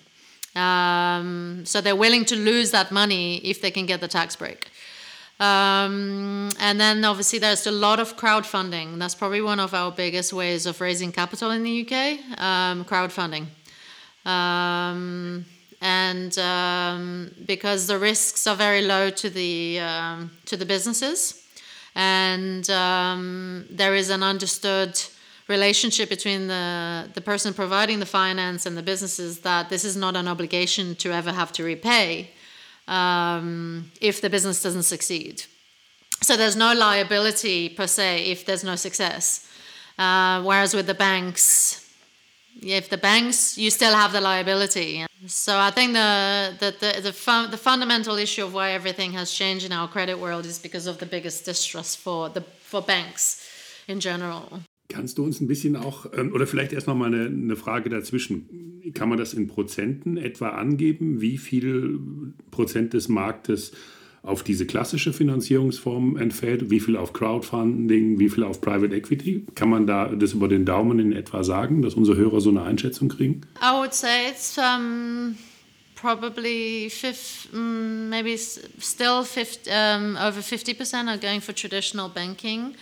Um, 0.56 1.64
so 1.66 1.80
they're 1.80 1.96
willing 1.96 2.26
to 2.26 2.36
lose 2.36 2.72
that 2.72 2.92
money 2.92 3.38
if 3.38 3.62
they 3.62 3.70
can 3.70 3.86
get 3.86 4.02
the 4.02 4.08
tax 4.08 4.36
break. 4.36 4.72
Um, 5.40 6.50
and 6.60 6.82
then 6.82 7.06
obviously 7.06 7.38
there's 7.38 7.68
a 7.68 7.72
lot 7.72 8.00
of 8.00 8.18
crowdfunding. 8.18 8.98
That's 8.98 9.14
probably 9.14 9.42
one 9.42 9.60
of 9.60 9.74
our 9.74 9.92
biggest 9.92 10.34
ways 10.34 10.66
of 10.66 10.82
raising 10.82 11.12
capital 11.12 11.52
in 11.52 11.64
the 11.64 11.82
UK. 11.82 12.40
Um, 12.42 12.84
crowdfunding, 12.86 13.46
um, 14.26 15.46
and 15.80 16.38
um, 16.40 17.32
because 17.46 17.86
the 17.86 18.00
risks 18.00 18.48
are 18.48 18.56
very 18.56 18.82
low 18.82 19.12
to 19.12 19.30
the 19.30 19.80
um, 19.80 20.32
to 20.46 20.58
the 20.58 20.66
businesses, 20.66 21.46
and 21.94 22.68
um, 22.72 23.66
there 23.70 23.94
is 23.94 24.10
an 24.10 24.24
understood 24.24 25.00
relationship 25.48 26.10
between 26.10 26.48
the 26.48 27.10
the 27.14 27.22
person 27.22 27.54
providing 27.54 28.00
the 28.00 28.08
finance 28.08 28.66
and 28.66 28.76
the 28.76 28.82
businesses 28.82 29.42
that 29.42 29.70
this 29.70 29.86
is 29.86 29.96
not 29.96 30.16
an 30.16 30.28
obligation 30.28 30.96
to 30.96 31.12
ever 31.12 31.32
have 31.32 31.52
to 31.54 31.64
repay 31.64 32.32
um, 32.88 33.92
if 34.02 34.22
the 34.22 34.30
business 34.30 34.62
doesn't 34.62 34.84
succeed. 34.84 35.44
So 36.22 36.36
there's 36.36 36.56
no 36.56 36.74
liability 36.74 37.70
per 37.70 37.88
se 37.88 38.32
if 38.32 38.46
there's 38.46 38.64
no 38.64 38.76
success. 38.76 39.48
Uh, 39.98 40.42
whereas 40.44 40.74
with 40.74 40.88
the 40.88 40.94
banks, 40.94 41.84
if 42.62 42.90
the 42.90 42.98
banks, 42.98 43.58
you 43.58 43.70
still 43.70 43.94
have 43.94 44.12
the 44.12 44.22
liability. 44.22 45.06
So 45.26 45.58
I 45.58 45.72
think 45.72 45.94
the 45.94 46.56
the 46.60 46.72
the 46.80 47.02
the, 47.02 47.48
the 47.52 47.58
fundamental 47.58 48.18
issue 48.18 48.44
of 48.44 48.54
why 48.54 48.72
everything 48.72 49.14
has 49.14 49.32
changed 49.32 49.66
in 49.66 49.72
our 49.72 49.88
credit 49.88 50.20
world 50.20 50.46
is 50.46 50.60
because 50.60 50.88
of 50.88 50.98
the 50.98 51.06
biggest 51.06 51.46
distrust 51.46 51.98
for 52.00 52.30
the 52.30 52.42
for 52.42 52.82
banks 52.82 53.44
in 53.88 54.00
general. 54.00 54.62
Kannst 54.90 55.18
du 55.18 55.24
uns 55.26 55.42
ein 55.42 55.48
bisschen 55.48 55.76
auch, 55.76 56.06
ähm, 56.18 56.32
oder 56.34 56.48
vielleicht 56.48 56.72
erst 56.72 56.88
noch 56.88 56.96
mal 56.96 57.14
eine, 57.14 57.26
eine, 57.26 57.56
Frage 57.58 57.90
dazwischen. 57.90 58.82
Kann 58.94 59.10
man 59.10 59.18
das 59.18 59.34
in 59.34 59.48
Prozenten 59.48 60.16
etwa 60.16 60.50
angeben? 60.50 61.20
Wie 61.20 61.38
viel 61.38 62.00
Prozent 62.52 62.94
des 62.94 63.10
Marktes 63.10 63.74
auf 64.24 64.44
diese 64.44 64.66
klassische 64.66 65.12
Finanzierungsform 65.12 66.16
entfällt? 66.18 66.70
Wie 66.70 66.80
viel 66.80 66.96
auf 66.96 67.12
Crowdfunding? 67.12 68.18
Wie 68.20 68.30
viel 68.30 68.44
auf 68.44 68.62
Private 68.62 68.96
Equity? 68.96 69.46
Kann 69.56 69.70
man 69.70 69.88
da 69.88 70.08
das 70.08 70.34
über 70.34 70.48
den 70.48 70.66
Daumen 70.66 71.00
in 71.00 71.12
etwa 71.12 71.44
sagen, 71.44 71.82
dass 71.82 71.96
unsere 71.96 72.18
Hörer 72.18 72.40
so 72.40 72.50
eine 72.50 72.64
Einschätzung 72.64 73.10
kriegen? 73.10 73.42
I 73.62 73.78
would 73.78 73.94
say 73.94 74.30
it's 74.30 74.58
um, 74.58 75.36
probably 75.96 76.90
fifth, 76.90 77.54
mm, 77.54 78.10
maybe 78.10 78.38
still 78.38 79.24
50, 79.24 79.70
um, 79.70 80.16
over 80.16 80.42
50% 80.42 81.10
are 81.10 81.18
going 81.18 81.42
for 81.42 81.54
traditional 81.54 82.10
banking. 82.10 82.74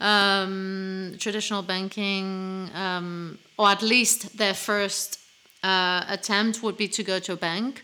Um, 0.00 1.14
traditional 1.18 1.62
banking, 1.62 2.70
um, 2.74 3.38
or 3.56 3.68
at 3.68 3.82
least 3.82 4.36
their 4.36 4.54
first 4.54 5.20
uh, 5.62 6.04
attempt 6.08 6.62
would 6.62 6.76
be 6.76 6.88
to 6.88 7.02
go 7.02 7.18
to 7.18 7.32
a 7.32 7.36
bank 7.36 7.82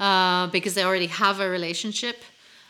uh, 0.00 0.46
because 0.48 0.74
they 0.74 0.84
already 0.84 1.06
have 1.06 1.40
a 1.40 1.48
relationship. 1.48 2.16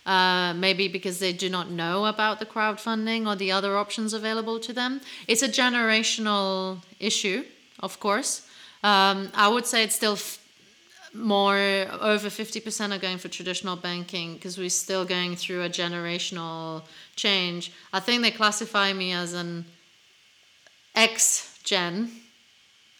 Uh, 0.04 0.52
maybe 0.54 0.88
because 0.88 1.20
they 1.20 1.32
do 1.32 1.48
not 1.48 1.70
know 1.70 2.06
about 2.06 2.40
the 2.40 2.46
crowdfunding 2.46 3.24
or 3.24 3.36
the 3.36 3.52
other 3.52 3.78
options 3.78 4.12
available 4.12 4.58
to 4.58 4.72
them. 4.72 5.00
It's 5.28 5.42
a 5.42 5.48
generational 5.48 6.82
issue, 6.98 7.44
of 7.78 8.00
course. 8.00 8.42
Um, 8.82 9.30
I 9.32 9.46
would 9.46 9.64
say 9.64 9.84
it's 9.84 9.94
still 9.94 10.16
more 11.14 11.56
over 12.00 12.28
50% 12.28 12.94
are 12.94 12.98
going 12.98 13.18
for 13.18 13.28
traditional 13.28 13.76
banking 13.76 14.34
because 14.34 14.56
we're 14.56 14.70
still 14.70 15.04
going 15.04 15.36
through 15.36 15.62
a 15.62 15.68
generational 15.68 16.84
change. 17.16 17.72
I 17.92 18.00
think 18.00 18.22
they 18.22 18.30
classify 18.30 18.92
me 18.92 19.12
as 19.12 19.34
an 19.34 19.66
X 20.94 21.58
gen. 21.64 22.10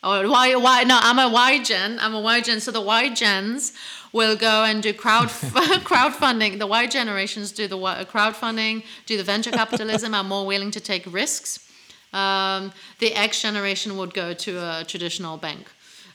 Or 0.05 0.29
why 0.29 0.57
why 0.57 0.83
no, 0.83 0.99
I'm 1.01 1.19
a 1.19 1.29
Y 1.29 1.63
gen. 1.63 1.99
I'm 2.01 2.15
a 2.15 2.21
Y 2.21 2.41
gen. 2.41 2.61
So 2.61 2.71
the 2.71 2.81
Y 2.81 3.15
gens 3.15 3.73
will 4.13 4.37
go 4.37 4.65
and 4.65 4.83
do 4.83 4.93
crowd 4.93 5.29
crowdfunding. 5.29 6.59
The 6.59 6.67
Y 6.67 6.87
generations 6.89 7.53
do 7.53 7.69
the 7.69 7.79
crowdfunding, 7.79 8.85
do 9.07 9.17
the 9.17 9.23
venture 9.23 9.53
capitalism, 9.53 10.15
are 10.15 10.25
more 10.25 10.45
willing 10.45 10.73
to 10.73 10.81
take 10.81 11.05
risks. 11.07 11.69
Um, 12.13 12.73
the 12.99 13.15
X 13.15 13.41
generation 13.41 13.97
would 13.97 14.13
go 14.13 14.35
to 14.35 14.59
a 14.59 14.85
traditional 14.85 15.39
bank 15.39 15.67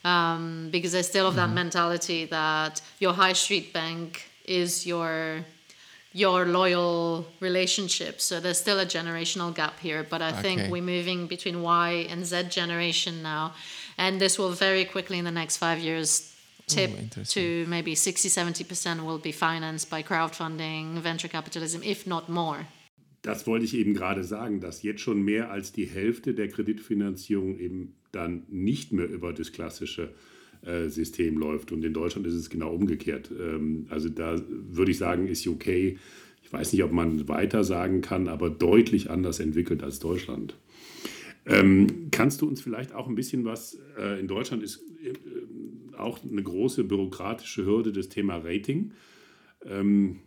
um, 0.07 0.69
because 0.71 0.91
they 0.93 1.01
still 1.01 1.25
have 1.25 1.35
that 1.35 1.47
mm-hmm. 1.47 1.63
mentality 1.63 2.25
that 2.25 2.81
your 2.99 3.13
high 3.13 3.33
street 3.43 3.73
bank 3.73 4.07
is 4.45 4.85
your 4.85 5.45
your 6.13 6.45
loyal 6.45 7.25
relationship. 7.41 8.15
So 8.27 8.39
there's 8.39 8.59
still 8.65 8.79
a 8.79 8.85
generational 8.85 9.53
gap 9.53 9.77
here, 9.87 10.01
but 10.13 10.19
I 10.21 10.29
okay. 10.29 10.41
think 10.41 10.71
we're 10.71 10.91
moving 10.97 11.27
between 11.27 11.61
Y 11.61 12.07
and 12.11 12.25
Z 12.25 12.31
generation 12.49 13.21
now, 13.21 13.53
and 13.97 14.19
this 14.19 14.39
will 14.39 14.53
very 14.67 14.85
quickly 14.85 15.17
in 15.19 15.25
the 15.25 15.37
next 15.41 15.57
five 15.57 15.79
years 15.79 16.33
tip 16.67 16.91
Ooh, 16.91 17.23
to 17.23 17.65
maybe 17.67 17.95
60 17.95 18.29
70% 18.29 19.05
will 19.05 19.19
be 19.19 19.31
financed 19.31 19.89
by 19.89 20.03
crowdfunding, 20.03 20.97
venture 20.99 21.29
capitalism, 21.29 21.81
if 21.83 22.05
not 22.07 22.27
more. 22.29 22.65
Das 23.21 23.45
wollte 23.45 23.65
ich 23.65 23.73
eben 23.73 23.93
gerade 23.93 24.23
sagen, 24.23 24.61
dass 24.61 24.83
jetzt 24.83 25.01
schon 25.01 25.21
mehr 25.21 25.49
als 25.49 25.71
die 25.71 25.85
Hälfte 25.85 26.33
der 26.33 26.47
Kreditfinanzierung 26.49 27.59
eben 27.59 27.93
dann 28.17 28.43
nicht 28.49 28.91
mehr 28.91 29.09
über 29.09 29.31
das 29.31 29.51
klassische 29.51 30.09
äh, 30.65 30.89
System 30.89 31.37
läuft. 31.37 31.71
Und 31.71 31.85
in 31.85 31.93
Deutschland 31.93 32.27
ist 32.27 32.33
es 32.33 32.49
genau 32.49 32.73
umgekehrt. 32.73 33.31
Ähm, 33.31 33.85
also 33.89 34.09
da 34.09 34.41
würde 34.49 34.91
ich 34.91 34.97
sagen, 34.97 35.27
ist 35.27 35.45
UK, 35.45 35.67
ich 35.67 36.51
weiß 36.51 36.73
nicht, 36.73 36.83
ob 36.83 36.91
man 36.91 37.27
weiter 37.27 37.63
sagen 37.63 38.01
kann, 38.01 38.27
aber 38.27 38.49
deutlich 38.49 39.09
anders 39.09 39.39
entwickelt 39.39 39.83
als 39.83 39.99
Deutschland. 39.99 40.55
Ähm, 41.45 42.07
kannst 42.11 42.41
du 42.41 42.47
uns 42.47 42.59
vielleicht 42.61 42.93
auch 42.93 43.07
ein 43.07 43.15
bisschen 43.15 43.45
was, 43.45 43.79
äh, 43.97 44.19
in 44.19 44.27
Deutschland 44.27 44.63
ist 44.63 44.81
äh, 45.03 45.13
auch 45.97 46.19
eine 46.23 46.43
große 46.43 46.83
bürokratische 46.83 47.65
Hürde 47.65 47.91
das 47.91 48.09
Thema 48.09 48.37
Rating. 48.37 48.91
Ähm, 49.65 50.19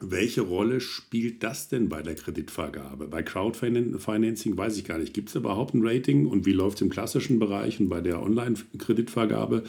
welche 0.00 0.40
Rolle 0.40 0.80
spielt 0.80 1.42
das 1.42 1.68
denn 1.68 1.88
bei 1.90 2.02
der 2.02 2.14
Kreditvergabe? 2.14 3.06
Bei 3.06 3.22
Crowdfinancing 3.22 4.56
weiß 4.56 4.78
ich 4.78 4.84
gar 4.84 4.98
nicht. 4.98 5.12
Gibt 5.12 5.28
es 5.28 5.34
überhaupt 5.34 5.74
ein 5.74 5.86
Rating 5.86 6.26
und 6.26 6.46
wie 6.46 6.52
läuft 6.52 6.76
es 6.78 6.82
im 6.82 6.90
klassischen 6.90 7.38
Bereich 7.38 7.78
und 7.80 7.90
bei 7.90 8.00
der 8.00 8.22
Online-Kreditvergabe? 8.22 9.64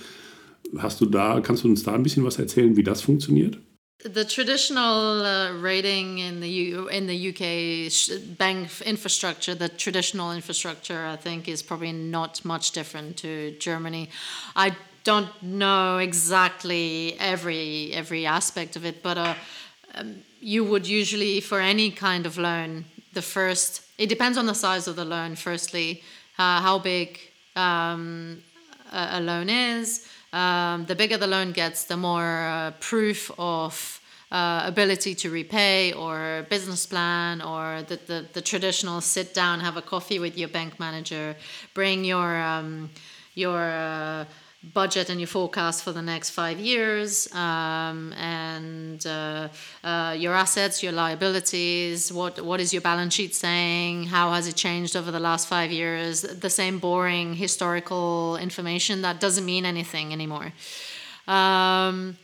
Hast 0.78 1.02
du 1.02 1.06
da, 1.06 1.42
kannst 1.42 1.66
du 1.66 1.68
uns 1.68 1.84
da 1.84 1.94
ein 1.94 2.04
bisschen 2.04 2.24
was 2.24 2.40
erzählen, 2.40 2.78
wie 2.78 2.84
das 2.84 3.02
funktioniert? 3.02 3.58
The 4.04 4.26
traditional 4.26 5.22
uh, 5.22 5.62
rating 5.62 6.18
in 6.18 6.42
the 6.42 6.74
U 6.74 6.88
in 6.88 7.08
the 7.08 7.30
UK 7.30 8.36
bank 8.36 8.70
infrastructure, 8.84 9.54
the 9.54 9.70
traditional 9.70 10.34
infrastructure, 10.34 11.06
I 11.06 11.18
think, 11.18 11.48
is 11.48 11.62
probably 11.62 11.94
not 11.94 12.44
much 12.44 12.72
different 12.72 13.18
to 13.18 13.52
Germany. 13.60 14.10
I 14.56 14.72
don't 15.04 15.30
know 15.44 16.00
exactly 16.00 17.16
every 17.20 17.94
every 17.94 18.26
aspect 18.26 18.76
of 18.76 18.86
it, 18.86 19.04
but 19.04 19.20
uh, 19.20 19.36
um, 19.96 20.24
you 20.40 20.64
would 20.64 20.88
usually, 20.88 21.40
for 21.42 21.60
any 21.60 21.92
kind 21.92 22.26
of 22.26 22.38
loan, 22.38 22.86
the 23.14 23.22
first, 23.22 23.82
it 23.98 24.08
depends 24.08 24.38
on 24.38 24.46
the 24.46 24.56
size 24.56 24.88
of 24.88 24.96
the 24.96 25.06
loan, 25.06 25.36
firstly, 25.36 26.04
uh, 26.38 26.62
how 26.62 26.80
big 26.80 27.20
um, 27.56 28.42
a, 28.92 29.20
loan 29.20 29.50
is. 29.50 30.08
Um, 30.34 30.86
the 30.86 30.96
bigger 30.96 31.18
the 31.18 31.28
loan 31.28 31.52
gets, 31.52 31.84
the 31.84 31.98
more 31.98 32.44
uh, 32.44 32.72
proof 32.80 33.30
of 33.38 34.00
uh, 34.32 34.64
ability 34.66 35.14
to 35.14 35.30
repay 35.30 35.92
or 35.92 36.46
business 36.50 36.86
plan 36.86 37.42
or 37.42 37.84
the, 37.84 38.00
the, 38.08 38.26
the, 38.32 38.42
traditional 38.42 39.02
sit 39.02 39.34
down, 39.34 39.60
have 39.60 39.76
a 39.76 39.82
coffee 39.82 40.20
with 40.20 40.38
your 40.38 40.48
bank 40.48 40.80
manager, 40.80 41.36
bring 41.74 42.06
your, 42.06 42.38
um, 42.42 42.90
your 43.36 43.60
uh, 43.60 44.24
budget 44.64 45.10
and 45.10 45.20
your 45.20 45.28
forecast 45.28 45.84
for 45.84 45.92
the 45.92 46.02
next 46.02 46.30
five 46.30 46.60
years 46.60 47.34
um, 47.34 48.14
and 48.14 49.08
uh, 49.08 49.48
uh, 49.84 50.16
your 50.18 50.36
assets 50.36 50.84
your 50.84 50.92
liabilities 50.92 52.14
what 52.14 52.40
what 52.46 52.60
is 52.60 52.72
your 52.72 52.82
balance 52.82 53.16
sheet 53.16 53.34
saying 53.34 54.04
how 54.06 54.32
has 54.32 54.48
it 54.48 54.56
changed 54.56 54.96
over 54.96 55.10
the 55.10 55.20
last 55.20 55.48
five 55.48 55.72
years 55.72 56.22
the 56.22 56.50
same 56.50 56.78
boring 56.78 57.34
historical 57.34 58.38
information 58.38 59.02
that 59.02 59.20
doesn't 59.20 59.46
mean 59.46 59.66
anything 59.66 60.14
anymore. 60.14 60.54
Um, 61.28 62.18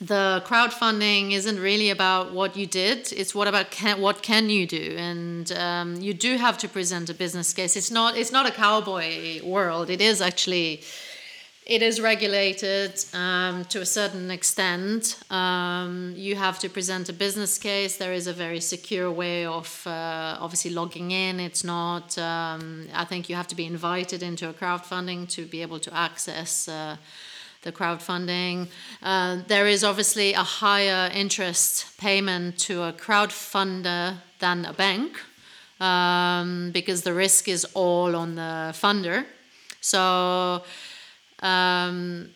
the 0.00 0.42
crowdfunding 0.44 1.32
isn't 1.32 1.60
really 1.60 1.90
about 1.90 2.32
what 2.32 2.56
you 2.56 2.66
did 2.66 3.12
it's 3.12 3.34
what 3.34 3.46
about 3.46 3.70
can, 3.70 4.00
what 4.00 4.22
can 4.22 4.50
you 4.50 4.66
do? 4.66 4.96
And 4.98 5.50
um, 5.52 5.96
you 6.00 6.12
do 6.12 6.36
have 6.36 6.58
to 6.58 6.68
present 6.68 7.08
a 7.08 7.14
business 7.14 7.54
case. 7.54 7.76
It's 7.76 7.90
not 7.90 8.16
it's 8.16 8.32
not 8.32 8.46
a 8.46 8.50
cowboy 8.50 9.42
world. 9.42 9.88
It 9.88 10.00
is 10.00 10.20
actually 10.20 10.82
it 11.64 11.80
is 11.80 12.00
regulated 12.00 13.04
um, 13.14 13.64
to 13.66 13.80
a 13.80 13.86
certain 13.86 14.30
extent. 14.30 15.22
Um, 15.30 16.12
you 16.16 16.34
have 16.34 16.58
to 16.58 16.68
present 16.68 17.08
a 17.08 17.12
business 17.12 17.56
case. 17.56 17.96
There 17.96 18.12
is 18.12 18.26
a 18.26 18.32
very 18.32 18.60
secure 18.60 19.10
way 19.10 19.46
of 19.46 19.86
uh, 19.86 20.38
obviously 20.40 20.72
logging 20.72 21.12
in. 21.12 21.38
It's 21.38 21.62
not, 21.62 22.18
um, 22.18 22.88
I 22.92 23.04
think 23.04 23.28
you 23.28 23.36
have 23.36 23.46
to 23.48 23.54
be 23.54 23.66
invited 23.66 24.22
into 24.22 24.48
a 24.48 24.52
crowdfunding 24.52 25.28
to 25.30 25.46
be 25.46 25.62
able 25.62 25.78
to 25.80 25.94
access 25.94 26.66
uh, 26.66 26.96
the 27.62 27.70
crowdfunding. 27.70 28.68
Uh, 29.00 29.38
there 29.46 29.68
is 29.68 29.84
obviously 29.84 30.32
a 30.32 30.42
higher 30.42 31.10
interest 31.14 31.96
payment 31.96 32.58
to 32.58 32.82
a 32.82 32.92
crowdfunder 32.92 34.16
than 34.40 34.64
a 34.64 34.72
bank 34.72 35.20
um, 35.80 36.72
because 36.72 37.02
the 37.02 37.14
risk 37.14 37.46
is 37.46 37.64
all 37.74 38.16
on 38.16 38.34
the 38.34 38.74
funder. 38.74 39.24
So, 39.80 40.62
um, 41.42 42.30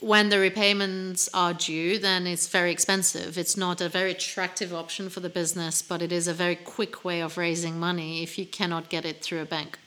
when 0.00 0.30
the 0.30 0.38
repayments 0.38 1.28
are 1.32 1.54
due, 1.54 1.98
then 1.98 2.26
it's 2.26 2.48
very 2.48 2.72
expensive. 2.72 3.38
It's 3.38 3.56
not 3.56 3.80
a 3.80 3.88
very 3.88 4.10
attractive 4.10 4.74
option 4.74 5.08
for 5.08 5.20
the 5.20 5.28
business, 5.28 5.80
but 5.80 6.02
it 6.02 6.10
is 6.10 6.26
a 6.26 6.34
very 6.34 6.56
quick 6.56 7.04
way 7.04 7.20
of 7.20 7.38
raising 7.38 7.78
money 7.78 8.22
if 8.22 8.36
you 8.36 8.44
cannot 8.44 8.88
get 8.88 9.04
it 9.04 9.22
through 9.22 9.42
a 9.42 9.44
bank. 9.44 9.78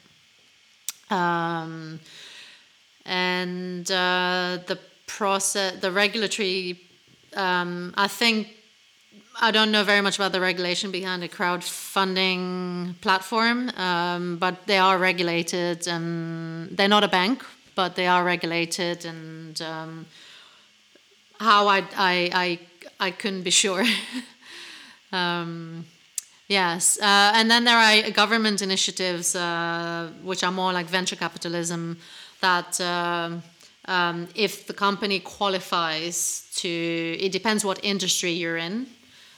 Um, 1.09 1.99
and 3.05 3.91
uh, 3.91 4.59
the 4.65 4.79
process, 5.05 5.79
the 5.81 5.91
regulatory, 5.91 6.79
um, 7.35 7.93
I 7.97 8.07
think, 8.07 8.47
I 9.41 9.51
don't 9.51 9.69
know 9.69 9.83
very 9.83 9.99
much 9.99 10.15
about 10.15 10.31
the 10.31 10.39
regulation 10.39 10.91
behind 10.91 11.23
a 11.23 11.27
crowdfunding 11.27 13.01
platform, 13.01 13.69
um, 13.71 14.37
but 14.37 14.65
they 14.65 14.77
are 14.77 14.97
regulated 14.97 15.89
and 15.89 16.69
they're 16.77 16.87
not 16.87 17.03
a 17.03 17.09
bank, 17.09 17.43
but 17.75 17.95
they 17.95 18.07
are 18.07 18.23
regulated 18.23 19.05
and 19.05 19.61
um, 19.61 20.05
how 21.39 21.67
I, 21.67 21.79
I, 21.95 22.29
I, 22.33 22.59
I 22.99 23.11
couldn't 23.11 23.43
be 23.43 23.51
sure. 23.51 23.83
um, 25.11 25.85
yes, 26.47 26.99
uh, 27.01 27.33
and 27.35 27.51
then 27.51 27.65
there 27.65 27.77
are 27.77 28.09
government 28.11 28.61
initiatives 28.61 29.35
uh, 29.35 30.09
which 30.23 30.43
are 30.43 30.51
more 30.51 30.73
like 30.73 30.87
venture 30.87 31.17
capitalism 31.17 31.97
that 32.41 32.79
um, 32.81 33.43
um, 33.87 34.27
if 34.35 34.65
the 34.67 34.73
company 34.73 35.19
qualifies 35.19 36.49
to, 36.55 36.69
it 36.69 37.31
depends 37.31 37.63
what 37.65 37.79
industry 37.83 38.31
you're 38.31 38.57
in. 38.57 38.87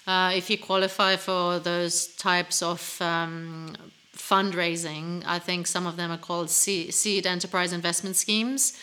Uh, 0.06 0.32
if 0.34 0.50
you 0.50 0.58
qualify 0.58 1.17
for 1.17 1.60
those 1.60 2.08
types 2.15 2.62
of 2.62 3.01
um, 3.01 3.75
fundraising. 4.17 5.24
I 5.25 5.39
think 5.39 5.67
some 5.67 5.88
of 5.88 5.95
them 5.95 6.12
are 6.12 6.17
called 6.17 6.50
seed 6.50 7.25
enterprise 7.25 7.74
investment 7.74 8.15
schemes, 8.15 8.77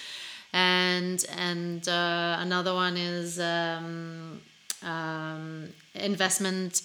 and 0.53 1.25
and 1.37 1.87
uh, 1.89 2.37
another 2.41 2.75
one 2.75 2.97
is 2.97 3.41
um, 3.41 4.41
um, 4.83 5.69
investment 5.95 6.83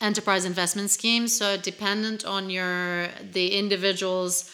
enterprise 0.00 0.44
investment 0.44 0.90
schemes. 0.90 1.36
So 1.36 1.56
dependent 1.56 2.24
on 2.24 2.50
your 2.50 3.08
the 3.32 3.56
individual's 3.56 4.50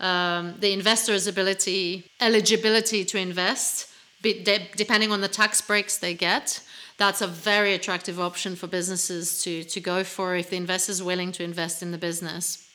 um, 0.00 0.54
the 0.58 0.72
investor's 0.72 1.26
ability 1.26 2.10
eligibility 2.20 3.04
to 3.04 3.18
invest, 3.18 3.88
depending 4.22 5.12
on 5.12 5.20
the 5.20 5.28
tax 5.28 5.60
breaks 5.60 5.98
they 5.98 6.14
get. 6.14 6.60
That's 6.96 7.22
a 7.22 7.26
very 7.26 7.72
attractive 7.72 8.20
option 8.20 8.56
for 8.56 8.66
businesses 8.66 9.42
to, 9.44 9.64
to 9.64 9.80
go 9.80 10.04
for 10.04 10.36
if 10.36 10.50
the 10.50 10.58
investor 10.58 10.92
is 10.92 11.02
willing 11.02 11.32
to 11.32 11.42
invest 11.42 11.82
in 11.82 11.92
the 11.92 11.98
business 11.98 12.69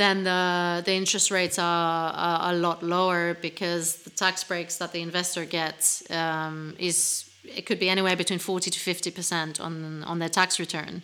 then 0.00 0.24
the, 0.24 0.82
the 0.84 0.94
interest 0.94 1.30
rates 1.30 1.58
are, 1.58 2.52
a 2.52 2.54
lot 2.54 2.82
lower 2.82 3.34
because 3.34 3.96
the 3.96 4.10
tax 4.10 4.42
breaks 4.44 4.78
that 4.78 4.92
the 4.92 5.02
investor 5.02 5.44
gets 5.44 6.10
um, 6.10 6.74
is 6.78 7.30
it 7.44 7.66
could 7.66 7.78
be 7.78 7.88
anywhere 7.88 8.16
between 8.16 8.38
40 8.38 8.70
to 8.70 8.78
50 8.78 9.10
percent 9.10 9.60
on 9.60 10.02
on 10.04 10.18
their 10.18 10.28
tax 10.28 10.58
return. 10.58 11.02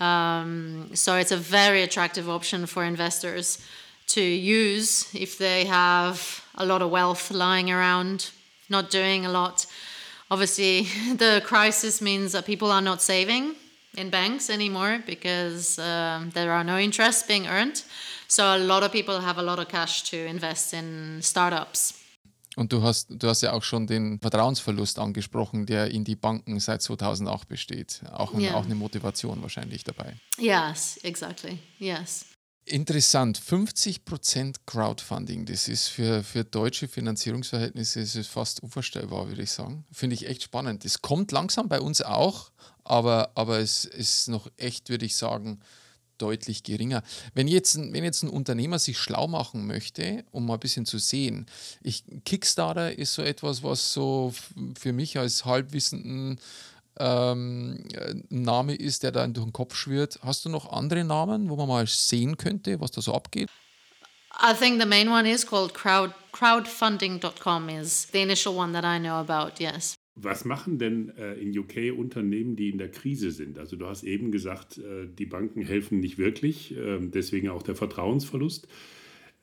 Um, 0.00 0.90
so 0.94 1.16
it's 1.16 1.32
a 1.32 1.36
very 1.36 1.82
attractive 1.82 2.28
option 2.28 2.66
for 2.66 2.84
investors 2.84 3.58
to 4.08 4.20
use 4.20 5.08
if 5.14 5.38
they 5.38 5.64
have 5.64 6.44
a 6.54 6.66
lot 6.66 6.82
of 6.82 6.90
wealth 6.90 7.30
lying 7.30 7.70
around, 7.70 8.30
not 8.68 8.90
doing 8.90 9.26
a 9.26 9.30
lot. 9.30 9.66
Obviously, 10.30 10.82
the 11.16 11.42
crisis 11.44 12.00
means 12.00 12.32
that 12.32 12.44
people 12.44 12.70
are 12.70 12.82
not 12.82 13.00
saving 13.00 13.56
in 13.96 14.10
banks 14.10 14.50
anymore 14.50 15.00
because 15.06 15.78
um, 15.78 16.30
there 16.32 16.52
are 16.52 16.64
no 16.64 16.78
interests 16.78 17.26
being 17.26 17.46
earned. 17.46 17.82
So 18.28 18.42
a 18.42 18.58
lot 18.58 18.82
of 18.82 18.92
people 18.92 19.20
have 19.20 19.38
a 19.38 19.42
lot 19.42 19.58
of 19.58 19.68
cash 19.68 20.02
to 20.10 20.16
invest 20.16 20.72
in 20.72 21.20
startups. 21.22 21.94
Und 22.56 22.72
du 22.72 22.82
hast, 22.82 23.08
du 23.10 23.28
hast 23.28 23.42
ja 23.42 23.52
auch 23.52 23.62
schon 23.62 23.86
den 23.86 24.18
Vertrauensverlust 24.18 24.98
angesprochen, 24.98 25.66
der 25.66 25.90
in 25.90 26.04
die 26.04 26.16
Banken 26.16 26.58
seit 26.58 26.80
2008 26.80 27.46
besteht. 27.48 28.00
Auch, 28.10 28.32
yeah. 28.32 28.54
auch 28.54 28.64
eine 28.64 28.74
Motivation 28.74 29.42
wahrscheinlich 29.42 29.84
dabei. 29.84 30.16
Yes, 30.38 30.98
exactly. 31.02 31.58
Yes. 31.78 32.24
Interessant, 32.64 33.38
50% 33.38 34.56
Crowdfunding, 34.66 35.44
das 35.44 35.68
ist 35.68 35.86
für, 35.86 36.24
für 36.24 36.42
deutsche 36.42 36.88
Finanzierungsverhältnisse 36.88 38.00
ist 38.00 38.26
fast 38.26 38.60
unvorstellbar, 38.60 39.28
würde 39.28 39.42
ich 39.42 39.52
sagen. 39.52 39.84
Finde 39.92 40.14
ich 40.14 40.26
echt 40.26 40.42
spannend. 40.42 40.84
Das 40.84 41.00
kommt 41.00 41.30
langsam 41.30 41.68
bei 41.68 41.80
uns 41.80 42.02
auch, 42.02 42.50
aber, 42.86 43.30
aber 43.34 43.58
es 43.58 43.84
ist 43.84 44.28
noch 44.28 44.48
echt, 44.56 44.88
würde 44.88 45.06
ich 45.06 45.16
sagen, 45.16 45.60
deutlich 46.18 46.62
geringer. 46.62 47.02
Wenn 47.34 47.48
jetzt, 47.48 47.76
wenn 47.76 48.04
jetzt 48.04 48.22
ein 48.22 48.30
Unternehmer 48.30 48.78
sich 48.78 48.98
schlau 48.98 49.28
machen 49.28 49.66
möchte, 49.66 50.24
um 50.30 50.46
mal 50.46 50.54
ein 50.54 50.60
bisschen 50.60 50.86
zu 50.86 50.98
sehen, 50.98 51.46
ich, 51.82 52.04
Kickstarter 52.24 52.96
ist 52.96 53.14
so 53.14 53.22
etwas, 53.22 53.62
was 53.62 53.92
so 53.92 54.32
für 54.78 54.92
mich 54.92 55.18
als 55.18 55.44
halbwissenden 55.44 56.40
ähm, 56.98 57.84
Name 58.30 58.74
ist, 58.74 59.02
der 59.02 59.12
da 59.12 59.26
durch 59.26 59.46
den 59.46 59.52
Kopf 59.52 59.74
schwirrt. 59.74 60.18
Hast 60.22 60.44
du 60.44 60.48
noch 60.48 60.72
andere 60.72 61.04
Namen, 61.04 61.50
wo 61.50 61.56
man 61.56 61.68
mal 61.68 61.86
sehen 61.86 62.36
könnte, 62.36 62.80
was 62.80 62.90
da 62.90 63.02
so 63.02 63.14
abgeht? 63.14 63.50
I 64.38 64.54
think 64.54 64.80
the 64.80 64.86
main 64.86 65.08
one 65.08 65.28
is 65.28 65.46
called 65.46 65.72
crowd, 65.72 66.12
crowdfunding.com 66.32 67.68
is 67.70 68.08
the 68.12 68.20
initial 68.20 68.54
one 68.54 68.72
that 68.72 68.84
I 68.84 68.98
know 68.98 69.18
about, 69.18 69.60
yes. 69.60 69.96
Was 70.18 70.46
machen 70.46 70.78
denn 70.78 71.10
äh, 71.18 71.34
in 71.34 71.56
UK 71.56 71.96
Unternehmen, 71.96 72.56
die 72.56 72.70
in 72.70 72.78
der 72.78 72.90
Krise 72.90 73.30
sind? 73.30 73.58
Also 73.58 73.76
du 73.76 73.86
hast 73.86 74.02
eben 74.02 74.32
gesagt, 74.32 74.78
äh, 74.78 75.06
die 75.06 75.26
Banken 75.26 75.60
helfen 75.60 76.00
nicht 76.00 76.16
wirklich, 76.16 76.74
äh, 76.74 76.98
deswegen 77.00 77.50
auch 77.50 77.62
der 77.62 77.74
Vertrauensverlust. 77.74 78.66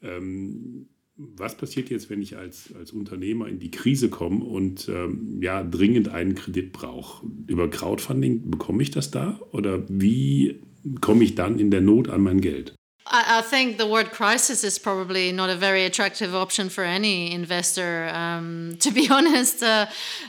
Ähm, 0.02 0.88
was 1.16 1.56
passiert 1.56 1.92
jetzt, 1.92 2.10
wenn 2.10 2.24
ich 2.24 2.38
als, 2.38 2.74
als 2.76 2.92
Unternehmer 2.92 3.48
in 3.48 3.60
die 3.60 3.70
Krise 3.70 4.10
komme 4.10 4.44
und 4.44 4.90
ähm, 4.90 5.40
ja 5.44 5.64
dringend 5.64 6.10
einen 6.10 6.34
Kredit 6.34 6.74
brauche? 6.74 7.28
Über 7.46 7.70
Crowdfunding 7.70 8.50
bekomme 8.50 8.82
ich 8.82 8.90
das 8.90 9.12
da? 9.12 9.40
Oder 9.52 9.88
wie 9.90 10.60
komme 11.02 11.24
ich 11.24 11.36
dann 11.36 11.60
in 11.60 11.70
der 11.70 11.82
Not 11.82 12.10
an 12.10 12.24
mein 12.24 12.42
Geld? 12.42 12.74
I, 13.06 13.40
I, 13.40 13.42
think 13.42 13.78
the 13.78 13.88
word 13.88 14.12
crisis 14.12 14.64
is 14.64 14.80
probably 14.80 15.32
not 15.32 15.50
a 15.50 15.56
very 15.56 15.84
attractive 15.84 16.34
option 16.34 16.70
for 16.70 16.84
any 16.84 17.32
investor. 17.32 18.10
Um, 18.14 18.78
to 18.80 18.92
be 18.92 19.10
honest, 19.10 19.62
uh, 19.62 19.88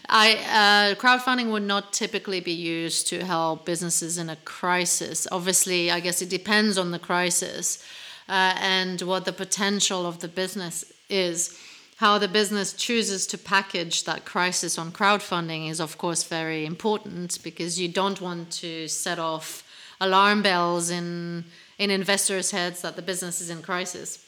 I, 0.08 0.34
uh, 0.34 1.00
crowdfunding 1.00 1.50
would 1.52 1.62
not 1.62 1.92
typically 1.92 2.40
be 2.40 2.52
used 2.52 3.06
to 3.08 3.24
help 3.24 3.64
businesses 3.64 4.18
in 4.18 4.28
a 4.28 4.36
crisis. 4.36 5.26
Obviously, 5.30 5.90
I 5.90 6.00
guess 6.00 6.20
it 6.22 6.28
depends 6.28 6.76
on 6.76 6.90
the 6.90 6.98
crisis 6.98 7.84
uh, 8.28 8.54
and 8.58 9.00
what 9.02 9.24
the 9.24 9.32
potential 9.32 10.06
of 10.06 10.20
the 10.20 10.28
business 10.28 10.84
is. 11.08 11.58
How 11.98 12.18
the 12.18 12.26
business 12.26 12.72
chooses 12.72 13.24
to 13.28 13.38
package 13.38 14.02
that 14.02 14.24
crisis 14.24 14.78
on 14.78 14.90
crowdfunding 14.90 15.70
is, 15.70 15.80
of 15.80 15.96
course, 15.96 16.24
very 16.24 16.66
important 16.66 17.38
because 17.44 17.78
you 17.78 17.86
don't 17.86 18.20
want 18.20 18.50
to 18.52 18.88
set 18.88 19.20
off 19.20 19.62
alarm 20.00 20.42
bells 20.42 20.90
in 20.90 21.44
in 21.78 21.90
investors' 21.90 22.50
heads 22.50 22.82
that 22.82 22.96
the 22.96 23.02
business 23.02 23.40
is 23.40 23.50
in 23.50 23.62
crisis. 23.62 24.24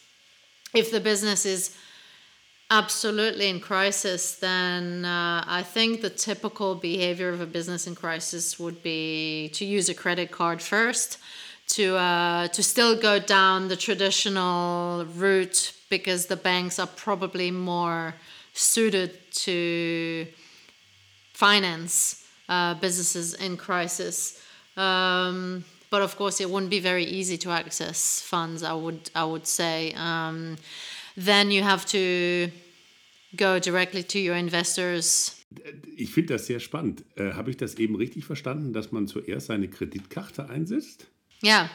If 0.75 0.91
the 0.91 1.01
business 1.01 1.47
is 1.47 1.77
absolutely 2.71 3.49
in 3.49 3.61
crisis, 3.61 4.37
then 4.37 5.05
uh, 5.05 5.45
I 5.47 5.63
think 5.63 6.01
the 6.01 6.11
typical 6.11 6.75
behavior 6.75 7.29
of 7.29 7.41
a 7.41 7.47
business 7.47 7.87
in 7.87 7.95
crisis 7.95 8.59
would 8.59 8.83
be 8.83 9.51
to 9.55 9.65
use 9.65 9.89
a 9.89 9.95
credit 9.95 10.31
card 10.31 10.61
first, 10.61 11.19
to 11.69 11.97
uh, 11.97 12.49
to 12.49 12.63
still 12.63 13.01
go 13.01 13.19
down 13.19 13.69
the 13.69 13.77
traditional 13.77 15.05
route 15.05 15.73
because 15.89 16.27
the 16.27 16.37
banks 16.37 16.79
are 16.79 16.87
probably 16.87 17.51
more 17.51 18.15
suited 18.53 19.11
to 19.33 20.27
finance 21.33 22.27
uh, 22.49 22.75
businesses 22.75 23.35
in 23.35 23.57
crisis. 23.57 24.41
Um, 24.77 25.65
but 25.91 26.03
of 26.03 26.17
course 26.17 26.41
it 26.41 26.51
wouldn't 26.51 26.71
be 26.71 26.81
very 26.81 27.05
easy 27.05 27.37
to 27.37 27.51
access 27.51 28.21
funds 28.21 28.63
i 28.63 28.73
would 28.73 29.11
i 29.15 29.25
would 29.25 29.47
say 29.47 29.93
um, 29.95 30.57
then 31.17 31.51
you 31.51 31.63
have 31.63 31.85
to 31.87 32.51
go 33.37 33.59
directly 33.59 34.03
to 34.03 34.19
your 34.19 34.37
investors 34.37 35.33
ich 35.97 36.11
finde 36.11 36.35
das 36.35 36.47
sehr 36.47 36.61
spannend. 36.61 37.05
Äh, 37.15 37.33
Habe 37.33 37.51
ich 37.51 37.57
das 37.57 37.77
eben 37.77 37.95
richtig 37.95 38.25
verstanden, 38.25 38.73
dass 38.73 38.93
man 38.93 39.07
zuerst 39.07 39.47
seine 39.47 39.69
Kreditkarte 39.69 40.51
einsetzt? 40.51 41.07
Ja. 41.41 41.71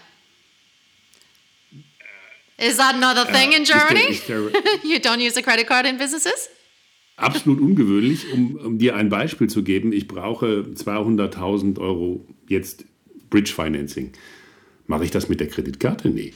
Is 2.58 2.78
that 2.78 3.00
not 3.00 3.17
a 3.17 3.26
thing 3.26 3.52
uh, 3.52 3.56
in 3.56 3.63
Germany? 3.63 4.12
Is 4.12 4.26
there, 4.26 4.45
is 4.45 4.52
there 4.52 4.80
you 4.84 5.00
don't 5.00 5.26
use 5.26 5.38
a 5.38 5.41
credit 5.41 5.67
card 5.67 5.88
in 5.88 5.97
businesses? 5.97 6.50
absolut 7.21 7.60
ungewöhnlich. 7.60 8.32
Um, 8.34 8.56
um, 8.58 8.78
dir 8.78 8.95
ein 8.95 9.10
Beispiel 9.10 9.47
zu 9.47 9.63
geben, 9.63 9.93
ich 9.93 10.08
brauche 10.08 10.65
200.000 10.74 11.80
Euro 11.80 12.26
jetzt 12.47 12.86
Bridge 13.32 13.52
Financing. 13.54 14.13
Mache 14.86 15.06
ich 15.06 15.12
das 15.12 15.28
mit 15.28 15.39
der 15.39 15.48
Kreditkarte? 15.48 16.10
Nee. 16.10 16.34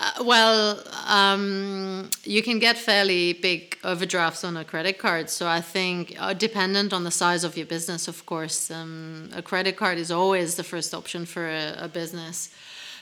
Uh, 0.00 0.22
well, 0.24 0.78
um, 1.08 2.08
you 2.24 2.40
can 2.40 2.60
get 2.60 2.78
fairly 2.78 3.32
big 3.32 3.76
overdrafts 3.82 4.44
on 4.44 4.56
a 4.56 4.64
credit 4.64 4.96
card. 4.98 5.28
So 5.28 5.48
I 5.48 5.60
think, 5.60 6.14
uh, 6.20 6.34
dependent 6.34 6.92
on 6.92 7.02
the 7.02 7.10
size 7.10 7.42
of 7.42 7.56
your 7.56 7.66
business, 7.66 8.06
of 8.06 8.24
course, 8.24 8.70
um, 8.70 9.28
a 9.34 9.42
credit 9.42 9.76
card 9.76 9.98
is 9.98 10.12
always 10.12 10.54
the 10.54 10.62
first 10.62 10.94
option 10.94 11.26
for 11.26 11.48
a, 11.48 11.74
a 11.78 11.88
business 11.88 12.50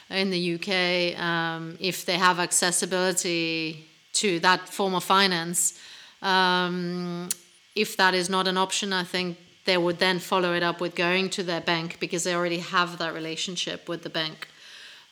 in 0.09 0.31
the 0.31 0.55
UK 0.55 1.19
um, 1.21 1.77
if 1.79 2.03
they 2.05 2.17
have 2.17 2.39
accessibility 2.39 3.85
to 4.13 4.39
that 4.39 4.67
form 4.67 4.95
of 4.95 5.03
finance. 5.03 5.79
Um, 6.23 7.29
if 7.75 7.95
that 7.97 8.15
is 8.15 8.27
not 8.27 8.47
an 8.47 8.57
option, 8.57 8.91
I 8.91 9.03
think 9.03 9.37
they 9.67 9.77
would 9.77 9.99
then 9.99 10.17
follow 10.17 10.53
it 10.53 10.63
up 10.63 10.81
with 10.81 10.95
going 10.95 11.29
to 11.29 11.43
their 11.43 11.61
bank 11.61 11.99
because 11.99 12.23
they 12.23 12.33
already 12.33 12.59
have 12.59 12.97
that 12.97 13.13
relationship 13.13 13.87
with 13.87 14.01
the 14.01 14.09
bank 14.09 14.47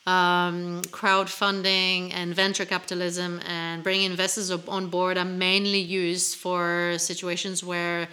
um, 0.06 0.82
crowdfunding 0.82 2.12
and 2.14 2.34
venture 2.34 2.64
capitalism 2.64 3.40
and 3.46 3.82
bringing 3.82 4.08
investors 4.08 4.50
on 4.50 4.88
board 4.88 5.18
are 5.18 5.24
mainly 5.24 5.80
used 5.80 6.36
for 6.36 6.94
situations 6.98 7.64
where 7.64 8.08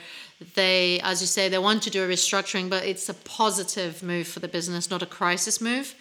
they, 0.56 1.00
as 1.02 1.22
you 1.22 1.28
say, 1.28 1.50
they 1.50 1.60
want 1.60 1.84
to 1.84 1.92
do 1.92 2.04
a 2.04 2.08
restructuring, 2.08 2.70
but 2.70 2.84
it's 2.84 3.08
a 3.10 3.14
positive 3.14 4.02
move 4.02 4.28
for 4.28 4.40
the 4.40 4.48
business, 4.48 4.90
not 4.90 5.04
a 5.04 5.06
crisis 5.06 5.62
move. 5.62 5.94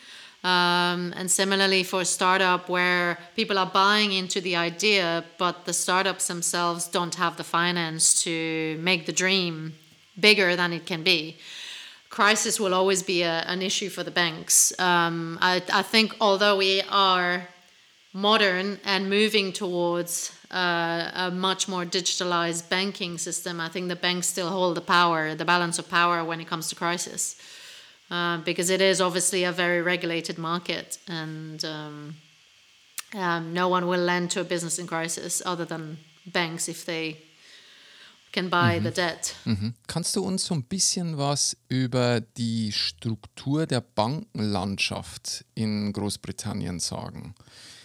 Um, 0.42 1.12
and 1.14 1.31
similarly 1.31 1.85
for 1.85 2.00
a 2.00 2.05
startup 2.05 2.68
where 2.68 3.18
people 3.37 3.59
are 3.59 3.66
buying 3.66 4.12
into 4.12 4.40
the 4.40 4.57
idea, 4.57 5.24
but 5.38 5.66
the 5.66 5.72
startups 5.72 6.26
themselves 6.26 6.88
don't 6.88 7.14
have 7.14 7.37
the 7.37 7.44
finance 7.44 8.22
to 8.24 8.76
make 8.81 9.07
the 9.07 9.12
dream 9.12 9.74
bigger 10.18 10.57
than 10.57 10.72
it 10.72 10.87
can 10.87 11.03
be 11.03 11.37
crisis 12.12 12.61
will 12.61 12.75
always 12.75 13.03
be 13.03 13.22
a, 13.22 13.42
an 13.48 13.62
issue 13.62 13.88
for 13.88 14.05
the 14.05 14.11
banks. 14.11 14.79
Um, 14.79 15.38
I, 15.40 15.62
I, 15.72 15.83
think 15.83 16.14
although 16.20 16.59
we 16.59 16.83
are 16.90 17.48
modern 18.12 18.79
and 18.85 19.09
moving 19.09 19.51
towards 19.51 20.31
uh, 20.51 21.11
a 21.14 21.31
much 21.31 21.68
more 21.68 21.87
digitalized 21.87 22.68
banking 22.68 23.16
system, 23.16 23.61
I 23.61 23.70
think 23.70 23.88
the 23.88 23.96
banks 23.96 24.27
still 24.27 24.51
hold 24.51 24.77
the 24.77 24.83
power, 24.83 25.35
the 25.35 25.46
balance 25.46 25.79
of 25.79 25.88
power 25.88 26.22
when 26.22 26.38
it 26.38 26.46
comes 26.46 26.68
to 26.68 26.75
crisis. 26.75 27.40
Uh, 28.11 28.37
because 28.44 28.68
it 28.68 28.83
is 28.83 29.01
obviously 29.01 29.42
a 29.44 29.53
very 29.53 29.81
regulated 29.81 30.37
market 30.37 30.98
and 31.09 31.64
um, 31.64 32.14
um, 33.14 33.55
no 33.55 33.68
one 33.68 33.87
will 33.87 34.01
lend 34.01 34.31
to 34.31 34.40
a 34.42 34.44
business 34.44 34.79
in 34.79 34.87
crisis 34.87 35.40
other 35.46 35.64
than 35.64 35.96
banks 36.27 36.68
if 36.68 36.85
they 36.85 37.16
can 38.32 38.50
buy 38.50 38.80
mhm. 38.80 38.84
the 38.84 38.90
debt. 38.90 39.34
Mhm. 39.44 39.74
Kannst 39.86 40.16
du 40.16 40.24
uns 40.24 40.44
so 40.44 40.54
ein 40.54 40.64
bisschen 40.64 41.18
was 41.18 41.56
über 41.68 42.20
die 42.20 42.72
Struktur 42.72 43.66
der 43.66 43.80
Bankenlandschaft 43.80 45.44
in 45.54 45.92
Großbritannien 45.92 46.80
sagen? 46.80 47.34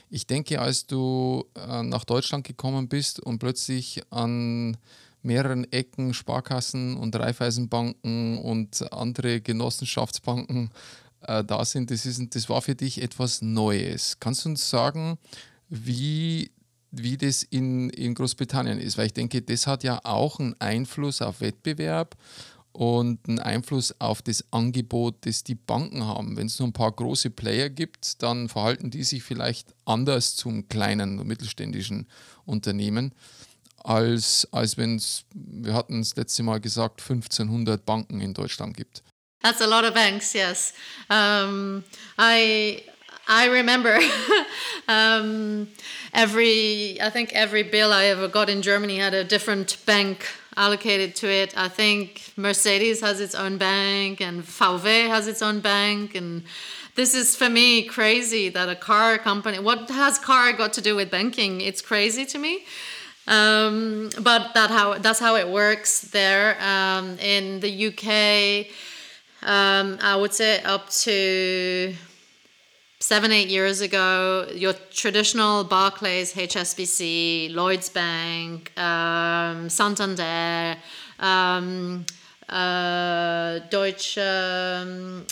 Ich 0.09 0.25
denke, 0.25 0.61
als 0.61 0.87
du 0.87 1.45
äh, 1.55 1.83
nach 1.83 2.05
Deutschland 2.05 2.47
gekommen 2.47 2.87
bist 2.87 3.19
und 3.19 3.39
plötzlich 3.39 4.01
an 4.09 4.77
mehreren 5.21 5.69
Ecken 5.71 6.13
Sparkassen 6.13 6.95
und 6.95 7.15
Raiffeisenbanken 7.15 8.37
und 8.37 8.91
andere 8.93 9.41
Genossenschaftsbanken 9.41 10.71
äh, 11.21 11.43
da 11.43 11.65
sind, 11.65 11.91
das, 11.91 12.05
ist, 12.05 12.35
das 12.35 12.49
war 12.49 12.61
für 12.61 12.75
dich 12.75 13.01
etwas 13.01 13.41
Neues. 13.41 14.19
Kannst 14.19 14.45
du 14.45 14.49
uns 14.49 14.69
sagen, 14.69 15.17
wie 15.69 16.51
wie 16.91 17.17
das 17.17 17.43
in, 17.43 17.89
in 17.89 18.15
Großbritannien 18.15 18.79
ist, 18.79 18.97
weil 18.97 19.07
ich 19.07 19.13
denke, 19.13 19.41
das 19.41 19.67
hat 19.67 19.83
ja 19.83 19.99
auch 20.03 20.39
einen 20.39 20.55
Einfluss 20.59 21.21
auf 21.21 21.41
Wettbewerb 21.41 22.15
und 22.71 23.27
einen 23.27 23.39
Einfluss 23.39 23.93
auf 23.99 24.21
das 24.21 24.45
Angebot, 24.51 25.25
das 25.25 25.43
die 25.43 25.55
Banken 25.55 26.05
haben. 26.05 26.37
Wenn 26.37 26.47
es 26.47 26.59
nur 26.59 26.67
ein 26.67 26.73
paar 26.73 26.91
große 26.91 27.31
Player 27.31 27.69
gibt, 27.69 28.21
dann 28.21 28.49
verhalten 28.49 28.91
die 28.91 29.03
sich 29.03 29.23
vielleicht 29.23 29.73
anders 29.85 30.35
zum 30.35 30.67
kleinen 30.69 31.19
und 31.19 31.27
mittelständischen 31.27 32.07
Unternehmen, 32.45 33.13
als, 33.83 34.47
als 34.51 34.77
wenn 34.77 34.97
es, 34.97 35.25
wir 35.33 35.73
hatten 35.73 36.01
es 36.01 36.15
letzte 36.15 36.43
Mal 36.43 36.59
gesagt, 36.59 37.01
1500 37.01 37.83
Banken 37.83 38.21
in 38.21 38.33
Deutschland 38.33 38.77
gibt. 38.77 39.03
That's 39.41 39.61
a 39.61 39.65
lot 39.65 39.83
of 39.83 39.93
banks, 39.93 40.33
yes. 40.33 40.73
Um, 41.09 41.83
I 42.19 42.83
I 43.27 43.47
remember 43.47 43.99
um, 44.87 45.67
every, 46.13 47.01
I 47.01 47.09
think 47.09 47.33
every 47.33 47.63
bill 47.63 47.91
I 47.91 48.05
ever 48.05 48.29
got 48.29 48.49
in 48.49 48.61
Germany 48.61 48.97
had 48.97 49.13
a 49.13 49.25
different 49.25 49.77
bank 49.85 50.25
allocated 50.55 51.15
to 51.17 51.27
it. 51.29 51.57
I 51.57 51.67
think 51.67 52.31
Mercedes 52.37 53.01
has 53.01 53.19
its 53.19 53.35
own 53.35 53.57
bank 53.57 54.21
and 54.21 54.43
VW 54.43 55.07
has 55.07 55.27
its 55.27 55.41
own 55.41 55.59
bank. 55.59 56.15
And 56.15 56.43
this 56.95 57.13
is 57.13 57.35
for 57.35 57.49
me 57.49 57.83
crazy 57.83 58.47
that 58.49 58.69
a 58.69 58.75
car 58.75 59.17
company, 59.17 59.59
what 59.59 59.89
has 59.89 60.17
car 60.17 60.53
got 60.53 60.71
to 60.73 60.81
do 60.81 60.95
with 60.95 61.11
banking? 61.11 61.59
It's 61.59 61.81
crazy 61.81 62.25
to 62.27 62.37
me. 62.37 62.63
Um, 63.27 64.09
but 64.21 64.53
that 64.53 64.69
how 64.71 64.97
that's 64.99 65.19
how 65.19 65.35
it 65.35 65.49
works 65.49 65.99
there. 65.99 66.57
Um, 66.61 67.19
in 67.19 67.59
the 67.59 67.87
UK, 67.87 68.71
um, 69.43 69.97
I 70.01 70.15
would 70.15 70.33
say 70.33 70.63
up 70.63 70.89
to 71.01 71.93
seven, 73.07 73.31
eight 73.31 73.47
years 73.47 73.79
ago, 73.79 74.45
your 74.53 74.73
traditional 74.91 75.63
Barclays, 75.63 76.33
HSBC, 76.33 77.55
Lloyds 77.55 77.87
Bank, 77.87 78.77
um, 78.77 79.69
Santander, 79.69 80.75
um, 81.17 82.05
uh, 82.49 83.59
Deutsche, 83.69 84.17
um, 84.17 85.25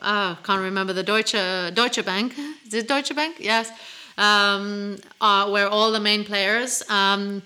oh, 0.00 0.38
can't 0.44 0.62
remember 0.62 0.92
the 0.92 1.02
Deutsche, 1.02 1.74
Deutsche 1.74 2.04
Bank. 2.04 2.32
Is 2.68 2.74
it 2.74 2.86
Deutsche 2.86 3.16
Bank? 3.16 3.34
Yes. 3.40 3.72
Um, 4.16 4.96
uh, 5.20 5.68
all 5.72 5.90
the 5.90 5.98
main 5.98 6.24
players. 6.24 6.88
Um, 6.88 7.42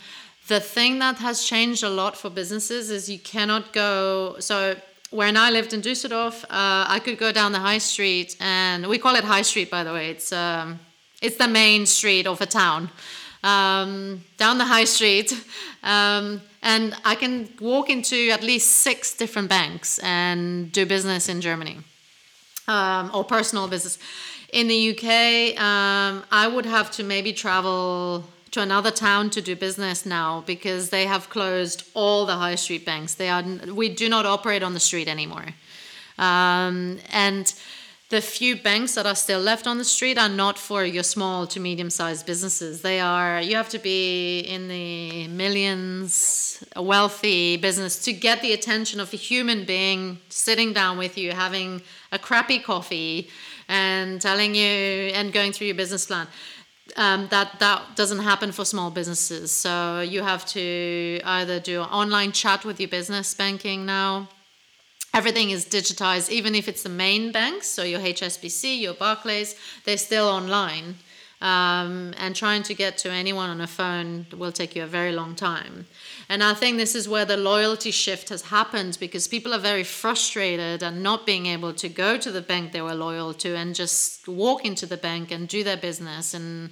the 0.49 0.61
thing 0.61 0.99
that 0.99 1.17
has 1.17 1.45
changed 1.45 1.83
a 1.83 1.89
lot 1.89 2.15
for 2.15 2.29
businesses 2.29 2.91
is 2.91 3.09
you 3.09 3.21
cannot 3.21 3.73
go. 3.73 4.37
So 4.39 4.77
when 5.13 5.37
I 5.37 5.51
lived 5.51 5.73
in 5.73 5.83
Düsseldorf, 5.83 6.45
uh, 6.45 6.85
I 6.89 6.99
could 7.05 7.19
go 7.19 7.33
down 7.33 7.53
the 7.53 7.61
high 7.61 7.79
street, 7.79 8.37
and 8.41 8.87
we 8.87 8.99
call 8.99 9.15
it 9.15 9.25
High 9.25 9.43
Street, 9.43 9.71
by 9.71 9.85
the 9.85 9.93
way. 9.93 10.11
It's 10.11 10.33
um, 10.33 10.81
it's 11.21 11.37
the 11.37 11.49
main 11.49 11.87
street 11.87 12.27
of 12.27 12.41
a 12.41 12.47
town. 12.47 12.91
Um, 13.45 14.25
down 14.39 14.59
the 14.59 14.65
high 14.65 14.85
street, 14.85 15.33
um, 15.83 16.41
and 16.63 16.95
I 17.05 17.15
can 17.15 17.49
walk 17.61 17.91
into 17.91 18.31
at 18.31 18.43
least 18.43 18.69
six 18.83 19.15
different 19.15 19.49
banks 19.49 19.99
and 19.99 20.71
do 20.73 20.87
business 20.87 21.29
in 21.29 21.41
Germany 21.41 21.79
um, 22.69 23.11
or 23.13 23.25
personal 23.25 23.69
business. 23.69 23.99
In 24.53 24.69
the 24.69 24.91
UK, 24.91 25.61
um, 25.61 26.23
I 26.31 26.47
would 26.47 26.67
have 26.67 26.91
to 26.93 27.03
maybe 27.03 27.33
travel 27.33 28.25
to 28.53 28.61
another 28.61 28.91
town 28.91 29.31
to 29.31 29.41
do 29.41 29.57
business 29.57 30.07
now 30.07 30.43
because 30.47 30.91
they 30.91 31.07
have 31.07 31.29
closed 31.31 31.85
all 31.95 32.27
the 32.27 32.37
high 32.37 32.55
street 32.55 32.87
banks. 32.87 33.15
They 33.15 33.29
are 33.29 33.43
we 33.73 33.89
do 33.89 34.09
not 34.09 34.27
operate 34.27 34.63
on 34.63 34.75
the 34.75 34.81
street 34.81 35.09
anymore, 35.09 35.47
um, 36.19 36.99
and 37.11 37.53
the 38.11 38.21
few 38.21 38.57
banks 38.57 38.95
that 38.95 39.07
are 39.07 39.15
still 39.15 39.41
left 39.41 39.67
on 39.67 39.79
the 39.79 39.87
street 39.87 40.19
are 40.19 40.29
not 40.29 40.59
for 40.59 40.85
your 40.85 41.03
small 41.03 41.47
to 41.47 41.59
medium 41.59 41.89
sized 41.89 42.27
businesses. 42.27 42.83
They 42.83 43.01
are 43.01 43.41
you 43.41 43.57
have 43.57 43.71
to 43.71 43.79
be 43.79 44.41
in 44.41 44.69
the 44.69 45.29
millions, 45.29 46.63
a 46.77 46.83
wealthy 46.83 47.57
business 47.57 48.05
to 48.05 48.13
get 48.13 48.43
the 48.43 48.53
attention 48.53 49.01
of 49.01 49.15
a 49.15 49.17
human 49.17 49.65
being 49.65 50.19
sitting 50.29 50.75
down 50.75 50.99
with 50.99 51.17
you, 51.17 51.33
having 51.33 51.81
a 52.13 52.19
crappy 52.19 52.59
coffee, 52.59 53.31
and 53.67 54.21
telling 54.21 54.55
you 54.55 54.63
and 55.17 55.33
going 55.33 55.53
through 55.53 55.69
your 55.69 55.77
business 55.77 56.05
plan 56.05 56.27
um, 56.97 57.29
that 57.29 57.59
that 57.61 57.97
doesn't 57.97 58.21
happen 58.21 58.53
for 58.53 58.65
small 58.65 58.91
businesses. 58.91 59.51
So 59.53 60.01
you 60.01 60.23
have 60.23 60.45
to 60.47 61.21
either 61.25 61.61
do 61.61 61.81
online 61.81 62.33
chat 62.33 62.65
with 62.65 62.81
your 62.81 62.89
business 62.89 63.35
banking 63.35 63.87
now. 63.87 64.29
Everything 65.15 65.51
is 65.51 65.67
digitized, 65.67 66.31
even 66.31 66.55
if 66.55 66.69
it's 66.69 66.83
the 66.83 66.89
main 66.89 67.33
banks, 67.33 67.67
so 67.69 67.83
your 67.83 68.01
HSBC, 68.01 68.81
your 68.81 68.95
Barclays, 68.95 69.55
they're 69.85 69.99
still 69.99 70.27
online. 70.27 70.97
Um, 71.43 72.15
and 72.19 72.37
trying 72.37 72.63
to 72.63 72.75
get 72.75 72.99
to 72.99 73.11
anyone 73.11 73.51
on 73.51 73.61
a 73.61 73.67
phone 73.67 74.27
will 74.39 74.53
take 74.53 74.77
you 74.77 74.85
a 74.85 74.87
very 74.87 75.11
long 75.11 75.35
time. 75.35 75.87
And 76.29 76.41
I 76.41 76.55
think 76.55 76.77
this 76.77 76.95
is 76.95 77.09
where 77.09 77.25
the 77.25 77.37
loyalty 77.37 77.91
shift 77.91 78.29
has 78.29 78.43
happened 78.43 78.97
because 79.01 79.27
people 79.27 79.53
are 79.53 79.59
very 79.59 79.83
frustrated 79.83 80.85
and 80.85 81.03
not 81.03 81.27
being 81.27 81.47
able 81.47 81.73
to 81.75 81.89
go 81.89 82.17
to 82.17 82.31
the 82.31 82.43
bank 82.43 82.71
they 82.71 82.81
were 82.81 82.95
loyal 82.95 83.35
to 83.35 83.57
and 83.57 83.75
just 83.75 84.29
walk 84.29 84.65
into 84.65 84.87
the 84.87 84.97
bank 84.97 85.33
and 85.33 85.49
do 85.49 85.65
their 85.65 85.77
business. 85.77 86.33
And 86.33 86.71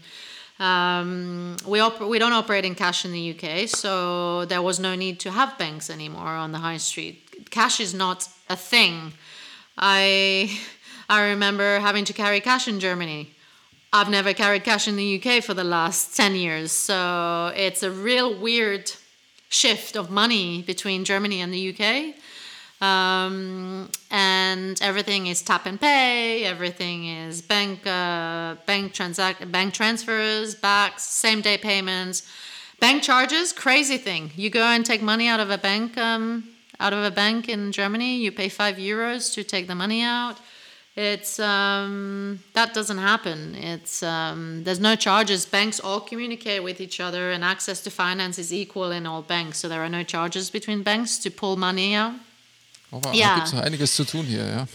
um, 0.60 1.56
we 1.66 1.80
op- 1.80 2.00
we 2.00 2.20
don't 2.20 2.32
operate 2.32 2.64
in 2.64 2.76
cash 2.76 3.04
in 3.04 3.12
the 3.12 3.34
UK, 3.34 3.68
so 3.68 4.44
there 4.44 4.62
was 4.62 4.78
no 4.78 4.94
need 4.94 5.18
to 5.20 5.30
have 5.32 5.58
banks 5.58 5.90
anymore 5.90 6.28
on 6.28 6.52
the 6.52 6.58
high 6.58 6.76
street. 6.76 7.50
Cash 7.50 7.80
is 7.80 7.92
not 7.92 8.28
a 8.48 8.56
thing. 8.56 9.14
I 9.76 10.60
I 11.08 11.30
remember 11.30 11.80
having 11.80 12.04
to 12.04 12.12
carry 12.12 12.40
cash 12.40 12.68
in 12.68 12.78
Germany. 12.78 13.34
I've 13.92 14.08
never 14.08 14.32
carried 14.32 14.62
cash 14.62 14.86
in 14.86 14.94
the 14.94 15.20
UK 15.20 15.42
for 15.42 15.52
the 15.52 15.64
last 15.64 16.16
10 16.16 16.36
years. 16.36 16.70
So 16.70 17.52
it's 17.56 17.82
a 17.82 17.90
real 17.90 18.38
weird 18.38 18.92
shift 19.48 19.96
of 19.96 20.10
money 20.10 20.62
between 20.62 21.04
Germany 21.04 21.40
and 21.40 21.52
the 21.52 21.74
UK. 21.74 22.14
Um, 22.80 23.90
and 24.10 24.80
everything 24.80 25.26
is 25.26 25.42
tap 25.42 25.66
and 25.66 25.78
pay. 25.78 26.44
Everything 26.44 27.06
is 27.06 27.42
bank 27.42 27.86
uh, 27.86 28.54
bank 28.64 28.94
transact 28.94 29.50
bank 29.52 29.74
transfers, 29.74 30.54
BACS, 30.54 31.00
same 31.00 31.42
day 31.42 31.58
payments, 31.58 32.22
bank 32.78 33.02
charges. 33.02 33.52
Crazy 33.52 33.98
thing. 33.98 34.30
You 34.34 34.48
go 34.48 34.62
and 34.62 34.86
take 34.86 35.02
money 35.02 35.28
out 35.28 35.40
of 35.40 35.50
a 35.50 35.58
bank 35.58 35.98
um, 35.98 36.48
out 36.78 36.94
of 36.94 37.04
a 37.04 37.10
bank 37.10 37.48
in 37.50 37.70
Germany. 37.70 38.16
You 38.16 38.32
pay 38.32 38.48
five 38.48 38.76
euros 38.76 39.34
to 39.34 39.44
take 39.44 39.66
the 39.66 39.74
money 39.74 40.00
out. 40.00 40.38
It's 40.96 41.38
um, 41.38 42.40
that 42.52 42.74
doesn't 42.74 42.98
happen. 42.98 43.54
It's 43.54 44.02
um, 44.02 44.64
there's 44.64 44.80
no 44.80 44.96
charges. 44.96 45.46
Banks 45.46 45.80
all 45.80 46.00
communicate 46.00 46.62
with 46.64 46.80
each 46.80 47.00
other, 47.00 47.30
and 47.30 47.44
access 47.44 47.80
to 47.82 47.90
finance 47.90 48.38
is 48.38 48.52
equal 48.52 48.90
in 48.90 49.06
all 49.06 49.22
banks. 49.22 49.58
So 49.58 49.68
there 49.68 49.82
are 49.82 49.88
no 49.88 50.02
charges 50.02 50.50
between 50.50 50.82
banks 50.82 51.18
to 51.18 51.30
pull 51.30 51.56
money 51.56 51.94
out. 51.94 52.14
Oh, 52.92 53.00
wow. 53.04 53.12
Ja. 53.12 53.28
Da 53.28 53.34
gibt 53.36 53.46
es 53.46 53.54
einiges 53.54 53.94
zu 53.94 54.04
tun 54.04 54.26
hier, 54.26 54.44
ja. 54.44 54.66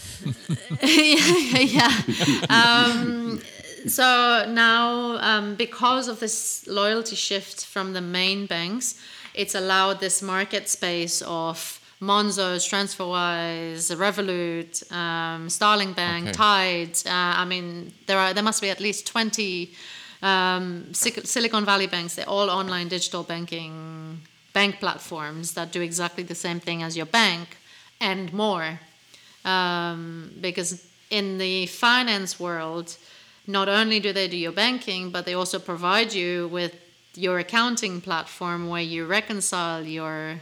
yeah. 1.60 1.91
Um, 2.49 3.41
so 3.88 4.45
now, 4.47 5.17
um, 5.19 5.56
because 5.56 6.08
of 6.08 6.19
this 6.19 6.65
loyalty 6.65 7.17
shift 7.17 7.65
from 7.65 7.93
the 7.93 8.01
main 8.01 8.45
banks, 8.45 8.95
it's 9.34 9.54
allowed 9.54 9.99
this 9.99 10.21
market 10.21 10.69
space 10.69 11.21
of 11.23 11.82
Monzo's, 12.05 12.63
TransferWise, 12.69 13.83
Revolut, 14.03 14.91
um, 14.91 15.49
Starling 15.49 15.93
Bank, 15.93 16.23
Okay. 16.27 16.33
Tide. 16.33 16.95
Uh, 17.05 17.41
I 17.41 17.45
mean, 17.45 17.93
there 18.07 18.19
are 18.23 18.33
there 18.33 18.43
must 18.43 18.61
be 18.61 18.69
at 18.69 18.79
least 18.79 19.01
twenty 19.13 19.71
um, 20.21 20.93
Silicon 20.93 21.65
Valley 21.65 21.87
banks. 21.87 22.15
They're 22.15 22.29
all 22.37 22.49
online 22.49 22.87
digital 22.87 23.23
banking 23.23 24.21
bank 24.53 24.79
platforms 24.79 25.53
that 25.53 25.71
do 25.71 25.81
exactly 25.81 26.23
the 26.23 26.35
same 26.35 26.59
thing 26.59 26.83
as 26.83 26.95
your 26.95 27.07
bank 27.07 27.57
and 27.99 28.31
more. 28.33 28.79
Um, 29.43 30.31
because 30.41 30.87
in 31.09 31.37
the 31.37 31.67
finance 31.67 32.39
world, 32.39 32.97
not 33.47 33.67
only 33.69 33.99
do 33.99 34.11
they 34.13 34.27
do 34.27 34.37
your 34.37 34.51
banking, 34.53 35.11
but 35.11 35.25
they 35.25 35.35
also 35.35 35.59
provide 35.59 36.13
you 36.13 36.47
with 36.47 36.73
your 37.15 37.37
accounting 37.39 38.01
platform 38.01 38.67
where 38.67 38.81
you 38.81 39.05
reconcile 39.05 39.83
your 39.83 40.39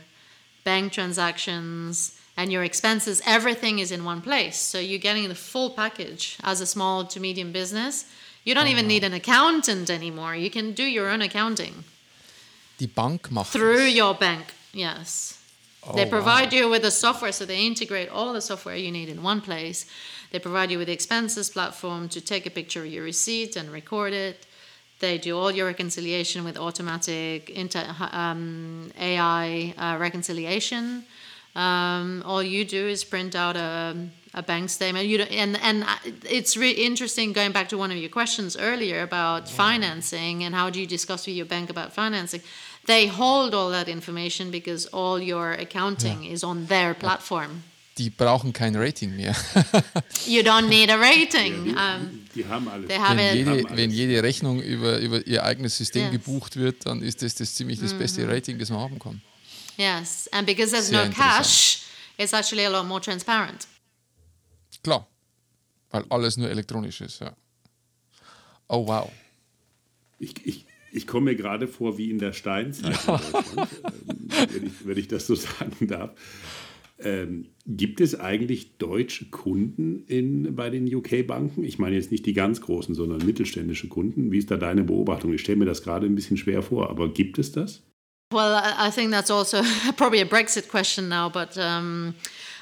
bank 0.64 0.94
transactions 0.94 2.20
and 2.36 2.52
your 2.52 2.64
expenses. 2.64 3.22
Everything 3.26 3.80
is 3.80 3.92
in 3.92 4.04
one 4.04 4.22
place. 4.22 4.58
So 4.58 4.80
you're 4.80 5.00
getting 5.00 5.28
the 5.30 5.36
full 5.36 5.70
package 5.72 6.38
as 6.44 6.62
a 6.62 6.66
small 6.66 7.06
to 7.06 7.20
medium 7.20 7.52
business. 7.52 8.06
You 8.44 8.54
don't 8.54 8.68
even 8.68 8.86
uh-huh. 8.86 8.88
need 8.88 9.04
an 9.04 9.14
accountant 9.14 9.90
anymore. 9.90 10.36
You 10.36 10.50
can 10.50 10.74
do 10.74 10.84
your 10.84 11.10
own 11.10 11.22
accounting 11.22 11.84
Die 12.78 12.88
Bank 12.88 13.32
macht 13.32 13.52
through 13.52 13.86
your 13.86 14.16
bank. 14.16 14.54
Yes. 14.74 15.40
Oh, 15.86 15.94
they 15.96 16.06
Oh, 16.06 16.10
provide 16.10 16.54
you 16.54 16.70
with 16.70 16.82
the 16.82 16.92
software, 16.92 17.32
so 17.32 17.46
they 17.46 17.66
integrate 17.66 18.10
all 18.10 18.34
the 18.34 18.42
software 18.42 18.76
you 18.76 18.92
need 18.92 19.10
in 19.10 19.22
one 19.22 19.42
place. 19.42 19.86
They 20.32 20.40
provide 20.40 20.72
you 20.72 20.80
with 20.80 20.88
the 20.88 20.94
expenses 20.94 21.50
platform 21.50 22.10
to 22.10 22.20
take 22.20 22.46
a 22.46 22.50
picture 22.50 22.84
of 22.84 22.92
your 22.92 23.04
receipt 23.04 23.56
and 23.56 23.72
record 23.72 24.14
it. 24.14 24.46
They 25.04 25.18
do 25.18 25.38
all 25.38 25.52
your 25.52 25.66
reconciliation 25.66 26.46
with 26.46 26.58
automatic 26.58 27.50
inter, 27.50 27.84
um, 28.14 28.90
AI 28.98 29.74
uh, 29.78 29.98
reconciliation. 30.00 31.04
Um, 31.56 32.24
all 32.26 32.42
you 32.42 32.64
do 32.64 32.88
is 32.88 33.04
print 33.04 33.36
out 33.36 33.58
a, 33.58 33.98
a 34.34 34.42
bank 34.42 34.70
statement. 34.70 35.08
You 35.10 35.18
don't, 35.18 35.32
and 35.32 35.60
and 35.62 35.86
it's 36.24 36.56
really 36.56 36.86
interesting 36.86 37.34
going 37.34 37.52
back 37.52 37.68
to 37.70 37.78
one 37.78 37.92
of 37.92 37.98
your 37.98 38.10
questions 38.10 38.56
earlier 38.56 39.02
about 39.02 39.50
financing 39.50 40.46
and 40.46 40.56
how 40.56 40.70
do 40.70 40.80
you 40.80 40.88
discuss 40.88 41.28
with 41.28 41.36
your 41.36 41.48
bank 41.48 41.70
about 41.70 41.92
financing. 41.92 42.42
They 42.86 43.08
hold 43.08 43.54
all 43.54 43.72
that 43.72 43.90
information 43.90 44.52
because 44.52 44.86
all 44.94 45.20
your 45.20 45.52
accounting 45.52 46.24
is 46.24 46.46
on 46.46 46.68
their 46.68 46.94
platform. 46.94 47.64
Die 48.00 48.10
brauchen 48.10 48.54
kein 48.54 48.76
Rating 48.76 49.16
mehr. 49.16 49.36
You 50.26 50.42
don't 50.42 50.68
need 50.68 50.90
a 50.90 50.96
rating. 50.96 51.76
Um, 51.78 52.26
Die 52.34 52.44
haben 52.46 52.68
alles. 52.68 52.88
they 52.88 52.98
have 52.98 53.16
wenn, 53.18 53.36
jede, 53.36 53.64
wenn 53.78 53.92
jede 53.92 54.24
Rechnung 54.24 54.62
über, 54.62 54.98
über 55.00 55.26
ihr 55.28 55.44
eigenes 55.44 55.78
System 55.78 56.04
Yes. 56.06 56.12
gebucht 56.14 56.56
wird, 56.56 56.86
dann 56.88 57.04
ist 57.04 57.22
das, 57.22 57.36
das 57.36 57.54
ziemlich 57.54 57.80
das 57.80 57.94
beste 57.94 58.28
Rating, 58.28 58.58
das 58.58 58.70
man 58.72 58.80
haben 58.80 58.98
kann. 58.98 59.22
Yes, 59.78 60.28
and 60.32 60.48
because 60.48 60.72
there's 60.72 60.88
Sehr 60.88 61.06
no 61.08 61.14
cash, 61.14 61.84
it's 62.18 62.34
actually 62.34 62.66
a 62.66 62.70
lot 62.70 62.86
more 62.88 63.00
transparent. 63.02 63.68
Klar, 64.84 65.08
weil 65.92 66.04
alles 66.10 66.38
nur 66.38 66.50
elektronisch 66.50 67.02
ist. 67.02 67.20
Ja. 67.22 67.36
Oh 68.68 68.88
wow. 68.88 69.12
Ich, 70.20 70.34
ich, 70.46 70.66
ich 70.92 71.06
komme 71.08 71.32
mir 71.32 71.36
gerade 71.36 71.68
vor 71.68 71.98
wie 71.98 72.10
in 72.10 72.18
der 72.20 72.34
Steinzeit 72.34 72.86
in 72.86 73.06
Deutschland, 73.06 73.56
ähm, 73.86 74.48
wenn, 74.52 74.66
ich, 74.68 74.74
wenn 74.86 74.98
ich 74.98 75.08
das 75.08 75.28
so 75.28 75.36
sagen 75.36 75.88
darf. 75.88 76.12
Ähm, 77.04 77.48
gibt 77.66 78.02
es 78.02 78.20
eigentlich 78.20 78.78
deutsche 78.78 79.26
Kunden 79.26 80.04
in, 80.08 80.56
bei 80.56 80.70
den 80.70 80.94
UK-Banken? 80.94 81.64
Ich 81.64 81.80
meine 81.80 81.96
jetzt 81.96 82.12
nicht 82.12 82.26
die 82.26 82.34
ganz 82.34 82.62
großen, 82.62 82.96
sondern 82.96 83.26
mittelständische 83.26 83.88
Kunden. 83.88 84.32
Wie 84.32 84.38
ist 84.38 84.52
da 84.52 84.58
deine 84.58 84.84
Beobachtung? 84.84 85.34
Ich 85.34 85.42
stelle 85.42 85.58
mir 85.58 85.66
das 85.66 85.84
gerade 85.84 86.06
ein 86.06 86.16
bisschen 86.16 86.38
schwer 86.38 86.62
vor, 86.62 86.90
aber 86.90 87.10
gibt 87.10 87.40
es 87.40 87.52
das? 87.52 87.84
Well, 88.32 88.56
I 88.56 88.90
think 88.90 89.12
that's 89.12 89.30
also 89.30 89.62
probably 89.96 90.22
a 90.22 90.26
Brexit 90.26 90.68
question 90.68 91.08
now, 91.08 91.30
but 91.30 91.56
um, 91.58 92.16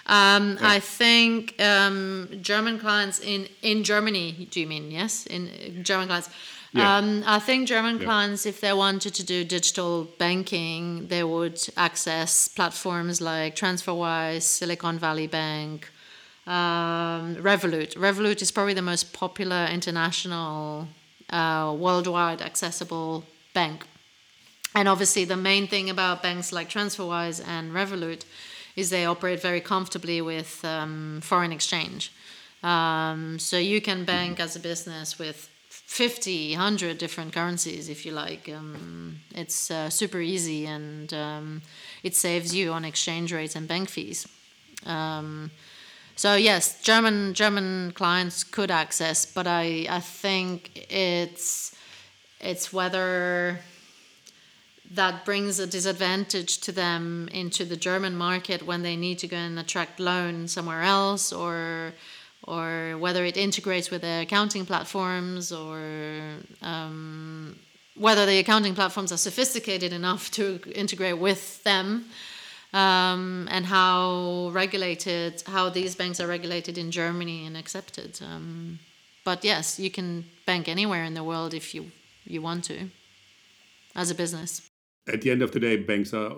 um, 0.07 0.57
I 0.59 0.79
think 0.79 1.55
um, 1.59 2.27
German 2.41 2.77
clients 2.77 3.19
in, 3.19 3.47
in 3.61 3.83
Germany, 3.83 4.47
do 4.51 4.59
you 4.59 4.67
mean, 4.67 4.91
yes? 4.91 5.25
In 5.27 5.47
uh, 5.47 5.83
German 5.83 6.07
clients. 6.07 6.29
Yeah. 6.73 6.97
Um, 6.97 7.23
I 7.25 7.39
think 7.39 7.67
German 7.67 7.97
Yeah. 7.97 8.05
clients, 8.05 8.45
if 8.45 8.61
they 8.61 8.71
wanted 8.73 9.13
to 9.15 9.23
do 9.23 9.43
digital 9.43 10.05
banking, 10.17 11.07
they 11.07 11.23
would 11.23 11.59
access 11.75 12.47
platforms 12.47 13.19
like 13.19 13.55
TransferWise, 13.55 14.43
Silicon 14.43 14.97
Valley 14.97 15.27
Bank, 15.27 15.89
um, 16.47 17.35
Revolut. 17.35 17.95
Revolut 17.95 18.41
is 18.41 18.51
probably 18.51 18.73
the 18.73 18.81
most 18.81 19.11
popular 19.11 19.65
international, 19.65 20.87
uh, 21.29 21.75
worldwide 21.77 22.41
accessible 22.41 23.25
bank. 23.53 23.85
And 24.73 24.87
obviously, 24.87 25.25
the 25.25 25.35
main 25.35 25.67
thing 25.67 25.89
about 25.89 26.23
banks 26.23 26.53
like 26.53 26.69
TransferWise 26.69 27.45
and 27.45 27.73
Revolut 27.73 28.23
is 28.77 28.89
they 28.89 29.05
operate 29.05 29.41
very 29.41 29.59
comfortably 29.59 30.21
with 30.21 30.63
um, 30.63 31.19
foreign 31.21 31.51
exchange. 31.51 32.13
Um, 32.63 33.37
so 33.39 33.57
you 33.57 33.81
can 33.81 34.05
bank 34.05 34.39
as 34.39 34.55
a 34.55 34.59
business 34.59 35.19
with 35.19 35.49
50, 35.91 36.53
100 36.53 36.97
different 36.97 37.33
currencies 37.33 37.89
if 37.89 38.05
you 38.05 38.13
like. 38.13 38.47
Um, 38.47 39.17
it's 39.35 39.69
uh, 39.69 39.89
super 39.89 40.21
easy 40.21 40.65
and 40.65 41.13
um, 41.13 41.61
it 42.01 42.15
saves 42.15 42.55
you 42.55 42.71
on 42.71 42.85
exchange 42.85 43.33
rates 43.33 43.57
and 43.57 43.67
bank 43.67 43.89
fees. 43.89 44.25
Um, 44.85 45.51
so 46.15 46.35
yes, 46.35 46.81
German 46.81 47.33
German 47.33 47.91
clients 47.91 48.45
could 48.45 48.71
access, 48.71 49.25
but 49.25 49.47
I, 49.47 49.85
I 49.89 49.99
think 49.99 50.87
it's 50.89 51.75
it's 52.39 52.71
whether 52.71 53.59
that 54.91 55.25
brings 55.25 55.59
a 55.59 55.67
disadvantage 55.67 56.59
to 56.59 56.71
them 56.71 57.27
into 57.33 57.65
the 57.65 57.75
German 57.75 58.15
market 58.15 58.63
when 58.65 58.81
they 58.81 58.95
need 58.95 59.19
to 59.19 59.27
go 59.27 59.35
and 59.35 59.59
attract 59.59 59.99
loan 59.99 60.47
somewhere 60.47 60.83
else 60.83 61.33
or 61.33 61.93
or 62.43 62.97
whether 62.97 63.23
it 63.25 63.37
integrates 63.37 63.91
with 63.91 64.01
the 64.01 64.21
accounting 64.21 64.65
platforms 64.65 65.51
or 65.51 65.79
um, 66.61 67.55
whether 67.95 68.25
the 68.25 68.39
accounting 68.39 68.73
platforms 68.73 69.11
are 69.11 69.17
sophisticated 69.17 69.93
enough 69.93 70.31
to 70.31 70.59
integrate 70.73 71.17
with 71.17 71.63
them 71.63 72.05
um, 72.73 73.47
and 73.51 73.65
how 73.65 74.49
regulated 74.53 75.43
how 75.45 75.69
these 75.69 75.95
banks 75.95 76.19
are 76.19 76.27
regulated 76.27 76.77
in 76.77 76.89
Germany 76.89 77.45
and 77.45 77.55
accepted. 77.55 78.19
Um, 78.21 78.79
but 79.23 79.43
yes 79.43 79.79
you 79.79 79.91
can 79.91 80.25
bank 80.45 80.67
anywhere 80.67 81.03
in 81.03 81.13
the 81.13 81.23
world 81.23 81.53
if 81.53 81.75
you 81.75 81.91
you 82.25 82.41
want 82.41 82.63
to 82.63 82.89
as 83.95 84.09
a 84.09 84.15
business 84.15 84.70
At 85.07 85.21
the 85.21 85.31
end 85.31 85.41
of 85.41 85.51
the 85.51 85.59
day, 85.59 85.77
banks 85.77 86.13
are, 86.13 86.31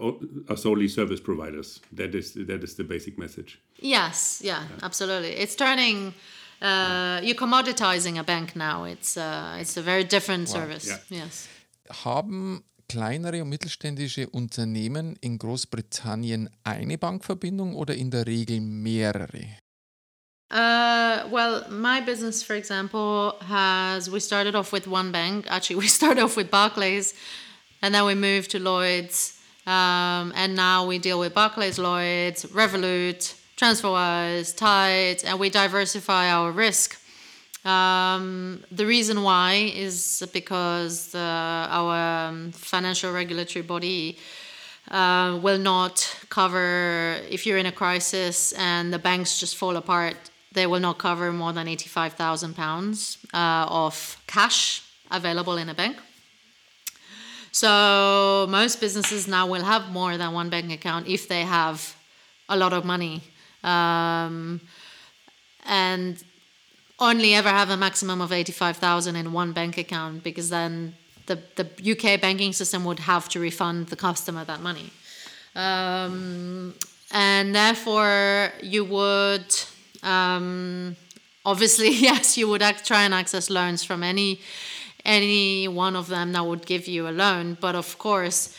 are 0.48 0.58
solely 0.58 0.88
service 0.88 1.20
providers. 1.20 1.82
That 1.92 2.16
is 2.16 2.34
that 2.34 2.64
is 2.64 2.76
the 2.76 2.84
basic 2.84 3.18
message. 3.18 3.60
Yes, 3.80 4.42
yeah, 4.44 4.64
absolutely. 4.82 5.32
It's 5.32 5.56
turning. 5.56 6.14
Uh, 6.62 7.20
you're 7.22 7.36
commoditizing 7.36 8.18
a 8.18 8.24
bank 8.24 8.56
now. 8.56 8.86
It's 8.86 9.18
uh, 9.18 9.58
it's 9.60 9.76
a 9.76 9.82
very 9.82 10.06
different 10.06 10.48
service. 10.48 10.88
yeah. 10.88 11.24
Yes. 11.24 11.50
Haben 12.06 12.64
kleinere 12.88 13.42
und 13.42 13.50
mittelständische 13.50 14.30
Unternehmen 14.30 15.18
in 15.20 15.38
Großbritannien 15.38 16.50
eine 16.64 16.98
Bankverbindung 16.98 17.76
oder 17.76 17.96
in 17.96 18.12
der 18.12 18.28
Regel 18.28 18.62
mehrere? 18.62 19.58
Uh, 20.52 21.28
well, 21.32 21.66
my 21.70 22.00
business, 22.00 22.44
for 22.44 22.56
example, 22.56 23.34
has 23.42 24.10
we 24.10 24.20
started 24.20 24.56
off 24.56 24.72
with 24.72 24.88
one 24.88 25.12
bank. 25.12 25.48
Actually, 25.50 25.78
we 25.82 25.88
started 25.88 26.24
off 26.24 26.38
with 26.38 26.52
Barclays, 26.52 27.16
and 27.84 27.94
then 27.94 28.06
we 28.06 28.16
moved 28.16 28.50
to 28.52 28.60
Lloyd's, 28.60 29.40
um, 29.68 30.34
and 30.36 30.56
now 30.56 30.88
we 30.88 30.98
deal 30.98 31.20
with 31.20 31.34
Barclays, 31.34 31.78
Lloyd's, 31.78 32.46
Revolut, 32.46 33.36
TransferWise, 33.58 34.56
Tide, 34.56 35.24
and 35.28 35.40
we 35.40 35.50
diversify 35.50 36.32
our 36.32 36.52
risk. 36.52 37.00
Um, 37.66 38.64
the 38.72 38.86
reason 38.86 39.22
why 39.22 39.72
is 39.76 40.24
because 40.34 41.14
uh, 41.16 41.68
our 41.80 42.28
um, 42.28 42.52
financial 42.52 43.14
regulatory 43.14 43.64
body 43.64 44.18
uh, 44.90 45.40
will 45.42 45.60
not 45.60 45.96
cover 46.30 47.18
if 47.30 47.46
you're 47.46 47.58
in 47.58 47.66
a 47.66 47.72
crisis 47.72 48.54
and 48.54 48.92
the 48.92 49.00
banks 49.00 49.40
just 49.40 49.56
fall 49.56 49.76
apart. 49.78 50.18
They 50.52 50.68
will 50.68 50.82
not 50.82 50.98
cover 50.98 51.32
more 51.32 51.54
than 51.54 51.68
eighty-five 51.68 52.14
thousand 52.14 52.52
uh, 52.52 52.56
pounds 52.56 53.18
of 53.34 54.18
cash 54.28 54.84
available 55.10 55.58
in 55.58 55.70
a 55.70 55.74
bank. 55.74 55.96
So 57.54 58.48
most 58.50 58.82
businesses 58.82 59.28
now 59.28 59.46
will 59.46 59.64
have 59.64 59.90
more 59.92 60.18
than 60.18 60.34
one 60.34 60.50
bank 60.50 60.72
account 60.72 61.08
if 61.08 61.28
they 61.28 61.44
have 61.44 61.96
a 62.50 62.58
lot 62.58 62.74
of 62.74 62.84
money, 62.84 63.22
um, 63.64 64.60
and 65.66 66.22
only 67.00 67.36
ever 67.36 67.50
have 67.50 67.70
a 67.70 67.78
maximum 67.78 68.22
of 68.22 68.32
eighty-five 68.32 68.78
thousand 68.78 69.16
in 69.16 69.32
one 69.32 69.52
bank 69.54 69.78
account 69.78 70.24
because 70.24 70.50
then 70.50 70.96
the, 71.28 71.38
the 71.56 71.92
UK 71.92 72.20
banking 72.20 72.54
system 72.54 72.84
would 72.86 73.00
have 73.00 73.30
to 73.30 73.40
refund 73.40 73.88
the 73.88 73.96
customer 73.96 74.44
that 74.46 74.62
money. 74.62 74.90
Um, 75.56 76.74
and 77.12 77.54
therefore, 77.54 78.52
you 78.64 78.84
would 78.84 79.46
um, 80.02 80.96
obviously, 81.46 81.90
yes, 82.10 82.36
you 82.36 82.48
would 82.48 82.64
act, 82.64 82.86
try 82.86 83.04
and 83.04 83.14
access 83.14 83.52
loans 83.52 83.84
from 83.84 84.02
any 84.02 84.42
any 85.06 85.68
one 85.68 85.96
of 85.96 86.08
them 86.08 86.34
that 86.34 86.46
would 86.46 86.66
give 86.66 86.88
you 86.88 87.08
a 87.08 87.12
loan. 87.12 87.58
But 87.60 87.76
of 87.76 87.98
course, 87.98 88.58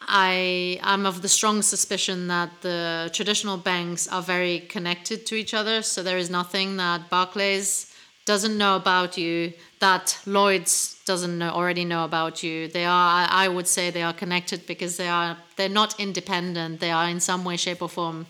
I 0.00 0.78
am 0.82 1.06
of 1.06 1.22
the 1.22 1.28
strong 1.28 1.62
suspicion 1.62 2.28
that 2.28 2.50
the 2.62 3.10
traditional 3.12 3.56
banks 3.56 4.06
are 4.08 4.22
very 4.22 4.60
connected 4.60 5.26
to 5.26 5.34
each 5.34 5.54
other. 5.54 5.82
So 5.82 6.02
there 6.02 6.18
is 6.18 6.30
nothing 6.30 6.76
that 6.76 7.10
Barclays 7.10 7.92
doesn't 8.24 8.58
know 8.58 8.76
about 8.76 9.16
you 9.16 9.52
that 9.78 10.18
Lloyd's 10.26 11.00
doesn't 11.04 11.38
know, 11.38 11.50
already 11.50 11.84
know 11.84 12.04
about 12.04 12.42
you. 12.42 12.68
They 12.68 12.84
are, 12.84 13.26
I 13.30 13.46
would 13.48 13.68
say, 13.68 13.90
they 13.90 14.02
are 14.02 14.12
connected 14.12 14.66
because 14.66 14.96
they 14.96 15.08
are 15.08 15.36
they're 15.56 15.68
not 15.68 15.98
independent. 16.00 16.80
They 16.80 16.90
are 16.90 17.08
in 17.08 17.20
some 17.20 17.44
way, 17.44 17.56
shape, 17.56 17.82
or 17.82 17.88
form 17.88 18.26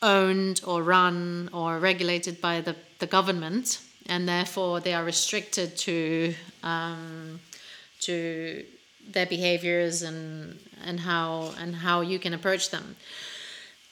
owned 0.00 0.60
or 0.64 0.82
run 0.82 1.50
or 1.52 1.78
regulated 1.78 2.40
by 2.40 2.60
the, 2.60 2.76
the 3.00 3.06
government, 3.06 3.80
and 4.08 4.28
therefore 4.28 4.80
they 4.80 4.94
are 4.94 5.04
restricted 5.04 5.76
to 5.76 6.34
um, 6.62 7.40
to 8.00 8.64
their 9.10 9.26
behaviors 9.26 10.02
and 10.02 10.58
and 10.84 11.00
how 11.00 11.52
and 11.60 11.74
how 11.74 12.00
you 12.00 12.18
can 12.18 12.34
approach 12.34 12.70
them. 12.70 12.96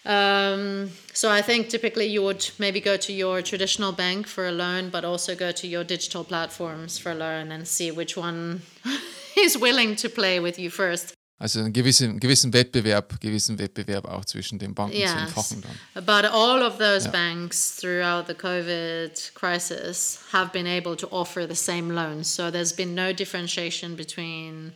Um, 0.05 0.91
so 1.13 1.31
I 1.31 1.43
think 1.43 1.69
typically 1.69 2.07
you 2.07 2.23
would 2.23 2.49
maybe 2.61 2.81
go 2.81 2.97
to 2.97 3.13
your 3.13 3.43
traditional 3.43 3.91
bank 3.91 4.29
for 4.29 4.47
a 4.47 4.53
loan, 4.53 4.89
but 4.89 5.05
also 5.05 5.35
go 5.35 5.51
to 5.51 5.67
your 5.67 5.83
digital 5.83 6.23
platforms 6.23 6.97
for 6.97 7.11
a 7.11 7.15
loan 7.15 7.51
and 7.51 7.67
see 7.67 7.91
which 7.91 8.17
one 8.17 8.63
is 9.37 9.59
willing 9.59 9.97
to 9.97 10.09
play 10.09 10.39
with 10.39 10.61
you 10.61 10.71
first. 10.71 11.16
Also 11.39 11.59
einen 11.61 11.73
gewissen, 11.73 12.19
gewissen 12.19 12.51
Wettbewerb, 12.55 13.21
gewissen 13.21 13.59
Wettbewerb 13.59 14.07
auch 14.07 14.25
zwischen 14.25 14.59
den 14.59 14.75
Banken 14.75 14.97
yes. 14.97 15.13
zu 15.13 15.19
entfachen 15.19 15.63
dann. 15.63 16.05
But 16.07 16.25
all 16.25 16.63
of 16.63 16.79
those 16.79 17.05
ja. 17.05 17.11
banks 17.11 17.77
throughout 17.77 18.27
the 18.27 18.35
COVID 18.35 19.35
crisis 19.35 20.21
have 20.33 20.51
been 20.53 20.67
able 20.67 20.97
to 20.97 21.07
offer 21.11 21.47
the 21.47 21.55
same 21.55 21.93
loans. 21.95 22.35
So 22.35 22.51
there's 22.51 22.73
been 22.73 22.95
no 22.95 23.13
differentiation 23.13 23.97
between 23.97 24.73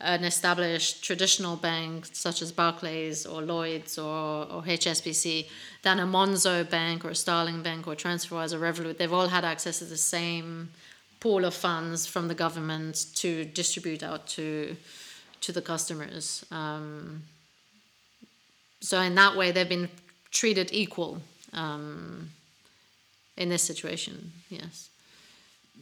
an 0.00 0.24
established 0.24 1.04
traditional 1.04 1.56
bank 1.56 2.08
such 2.12 2.42
as 2.42 2.50
Barclays 2.50 3.24
or 3.24 3.42
Lloyd's 3.42 3.96
or, 3.96 4.50
or 4.50 4.62
HSBC 4.62 5.46
than 5.82 6.00
a 6.00 6.06
Monzo 6.06 6.68
bank 6.68 7.04
or 7.04 7.10
a 7.10 7.14
Starling 7.14 7.62
bank 7.62 7.86
or 7.86 7.94
TransferWise 7.94 8.52
or 8.52 8.58
Revolut. 8.58 8.96
They've 8.96 9.12
all 9.12 9.28
had 9.28 9.44
access 9.44 9.78
to 9.78 9.84
the 9.84 9.96
same 9.96 10.70
pool 11.20 11.44
of 11.44 11.54
funds 11.54 12.06
from 12.06 12.28
the 12.28 12.34
government 12.34 13.06
to 13.14 13.44
distribute 13.44 14.02
out 14.02 14.26
to 14.26 14.76
to 15.40 15.52
the 15.52 15.62
customers. 15.62 16.44
Um, 16.50 17.22
so 18.80 19.00
in 19.00 19.14
that 19.14 19.36
way, 19.36 19.52
they've 19.52 19.68
been 19.68 19.88
treated 20.30 20.70
equal 20.72 21.20
um, 21.52 22.30
in 23.36 23.48
this 23.48 23.62
situation. 23.62 24.32
Yes. 24.48 24.90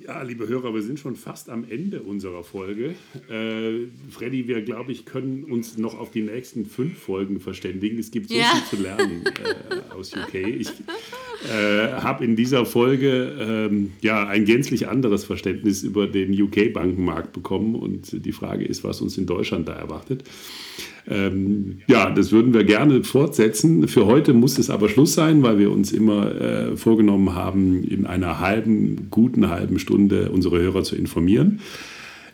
Ja, 0.01 0.23
liebe 0.23 0.47
Hörer, 0.47 0.73
wir 0.75 0.83
sind 0.83 1.01
schon 1.01 1.17
fast 1.17 1.49
am 1.49 1.69
Ende 1.69 2.03
unserer 2.03 2.45
Folge. 2.45 2.95
Äh, 3.29 3.89
Freddy, 4.11 4.47
wir, 4.47 4.63
glaube 4.63 4.93
ich, 4.93 5.05
können 5.05 5.43
uns 5.43 5.77
noch 5.77 5.99
auf 5.99 6.13
die 6.13 6.23
nächsten 6.23 6.67
fünf 6.67 6.99
Folgen 6.99 7.41
verständigen. 7.41 7.99
Es 7.99 8.13
gibt 8.13 8.29
so 8.29 8.37
ja. 8.37 8.55
viel 8.55 8.79
zu 8.79 8.83
lernen 8.83 9.27
äh, 9.27 9.93
aus 9.93 10.15
UK. 10.15 10.35
Ich 10.35 10.69
äh, 11.47 11.93
habe 12.01 12.25
in 12.25 12.35
dieser 12.35 12.67
Folge 12.67 13.33
ähm, 13.41 13.93
ja, 14.01 14.27
ein 14.27 14.45
gänzlich 14.45 14.89
anderes 14.89 15.25
Verständnis 15.25 15.83
über 15.83 16.07
den 16.07 16.33
UK-Bankenmarkt 16.41 17.33
bekommen. 17.33 17.77
Und 17.77 18.25
die 18.25 18.33
Frage 18.33 18.65
ist, 18.65 18.83
was 18.83 19.01
uns 19.01 19.17
in 19.19 19.27
Deutschland 19.27 19.69
da 19.69 19.75
erwartet. 19.75 20.25
Ähm, 21.09 21.79
ja, 21.87 22.11
das 22.11 22.33
würden 22.33 22.53
wir 22.53 22.65
gerne 22.65 23.05
fortsetzen. 23.05 23.87
Für 23.89 24.07
heute 24.07 24.35
muss 24.35 24.59
es 24.59 24.69
aber 24.69 24.89
Schluss 24.89 25.15
sein, 25.15 25.43
weil 25.43 25.59
wir 25.59 25.71
uns 25.71 25.93
immer 25.93 26.35
äh, 26.35 26.77
vorgenommen 26.77 27.35
haben, 27.35 27.85
in 27.85 28.05
einer 28.05 28.41
halben, 28.41 29.09
guten 29.11 29.49
halben 29.49 29.79
Stunde 29.79 30.31
unsere 30.31 30.59
Hörer 30.59 30.83
zu 30.83 30.97
informieren. 30.97 31.61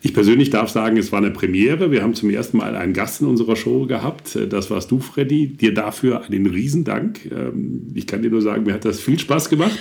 Ich 0.05 0.13
persönlich 0.13 0.51
darf 0.51 0.69
sagen, 0.69 0.97
es 0.97 1.11
war 1.11 1.17
eine 1.17 1.31
Premiere. 1.31 1.89
Wir 1.89 2.03
haben 2.03 2.13
zum 2.13 2.29
ersten 2.29 2.57
Mal 2.57 2.75
einen 2.75 2.93
Gast 2.93 3.21
in 3.21 3.27
unserer 3.27 3.55
Show 3.55 3.87
gehabt. 3.87 4.37
Das 4.49 4.69
warst 4.69 4.91
du, 4.91 4.99
Freddy. 4.99 5.47
Dir 5.47 5.73
dafür 5.73 6.25
einen 6.25 6.45
Riesendank. 6.45 7.31
Ähm, 7.31 7.87
ich 7.95 8.05
kann 8.05 8.21
dir 8.21 8.29
nur 8.29 8.43
sagen, 8.43 8.65
mir 8.65 8.75
hat 8.75 8.85
das 8.85 8.99
viel 8.99 9.17
Spaß 9.17 9.49
gemacht. 9.49 9.79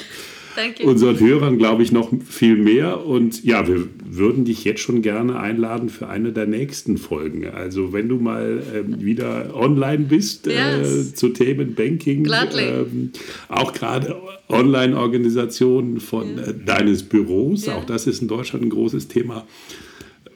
Danke. 0.56 0.84
Unseren 0.84 1.20
Hörern 1.20 1.58
glaube 1.58 1.82
ich 1.82 1.92
noch 1.92 2.10
viel 2.26 2.56
mehr. 2.56 3.04
Und 3.04 3.44
ja, 3.44 3.68
wir 3.68 3.86
würden 4.02 4.46
dich 4.46 4.64
jetzt 4.64 4.80
schon 4.80 5.02
gerne 5.02 5.38
einladen 5.38 5.90
für 5.90 6.08
eine 6.08 6.32
der 6.32 6.46
nächsten 6.46 6.96
Folgen. 6.96 7.46
Also 7.46 7.92
wenn 7.92 8.08
du 8.08 8.16
mal 8.16 8.62
ähm, 8.74 9.04
wieder 9.04 9.54
online 9.54 10.04
bist 10.04 10.46
äh, 10.46 10.52
yes. 10.52 11.10
äh, 11.10 11.14
zu 11.14 11.28
Themen 11.34 11.74
Banking, 11.74 12.26
ähm, 12.58 13.10
auch 13.50 13.74
gerade 13.74 14.16
Online-Organisationen 14.48 16.00
von 16.00 16.38
yeah. 16.38 16.46
äh, 16.46 16.54
deines 16.64 17.02
Büros, 17.02 17.66
yeah. 17.66 17.76
auch 17.76 17.84
das 17.84 18.06
ist 18.06 18.22
in 18.22 18.28
Deutschland 18.28 18.64
ein 18.64 18.70
großes 18.70 19.08
Thema 19.08 19.44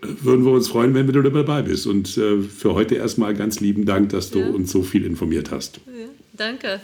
würden 0.02 0.44
wir 0.44 0.52
uns 0.52 0.68
freuen, 0.68 0.94
wenn 0.94 1.06
du 1.06 1.22
dabei 1.22 1.62
bist. 1.62 1.86
Und 1.86 2.16
äh, 2.16 2.40
für 2.40 2.74
heute 2.74 2.96
erstmal 2.96 3.34
ganz 3.34 3.60
lieben 3.60 3.86
Dank, 3.86 4.10
dass 4.10 4.30
du 4.30 4.40
ja. 4.40 4.48
uns 4.48 4.70
so 4.70 4.82
viel 4.82 5.04
informiert 5.04 5.50
hast. 5.50 5.80
Ja, 5.86 6.08
danke. 6.32 6.80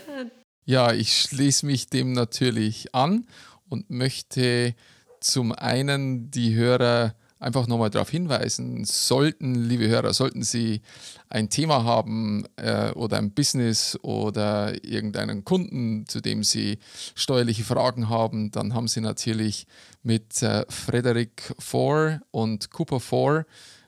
Ja, 0.65 0.93
ich 0.93 1.21
schließe 1.21 1.67
mich 1.67 1.89
dem 1.89 2.13
natürlich 2.13 2.95
an 2.95 3.27
und 3.69 3.91
möchte 3.91 4.75
zum 5.21 5.53
einen 5.53 6.31
die 6.31 6.55
Hörer 6.55 7.15
einfach 7.45 7.67
nochmal 7.67 7.91
darauf 7.91 8.09
hinweisen, 8.09 8.85
sollten, 8.85 9.55
liebe 9.55 9.87
Hörer, 9.87 10.15
sollten 10.15 10.43
Sie 10.43 10.81
ein 11.29 11.51
Thema 11.51 11.85
haben 11.85 12.47
äh, 12.57 12.91
oder 12.93 13.19
ein 13.19 13.33
Business 13.33 13.99
oder 14.03 14.83
irgendeinen 14.83 15.45
Kunden, 15.45 16.07
zu 16.07 16.23
dem 16.23 16.43
Sie 16.43 16.79
steuerliche 17.15 17.65
Fragen 17.65 18.09
haben, 18.09 18.51
dann 18.51 18.73
haben 18.73 18.89
Sie 18.89 19.03
natürlich 19.03 19.67
mit 20.03 20.43
äh, 20.43 20.65
Frederick 20.71 21.55
Four 21.59 22.23
und 22.31 22.71
Cooper 22.71 22.99
Four 22.99 23.45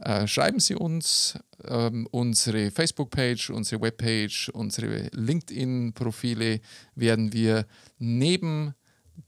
äh, 0.01 0.27
schreiben 0.27 0.59
Sie 0.59 0.75
uns. 0.75 1.37
Ähm, 1.65 2.07
unsere 2.11 2.71
Facebook-Page, 2.71 3.49
unsere 3.49 3.81
Webpage, 3.81 4.49
unsere 4.49 5.09
LinkedIn-Profile 5.13 6.61
werden 6.95 7.33
wir 7.33 7.65
neben 7.97 8.73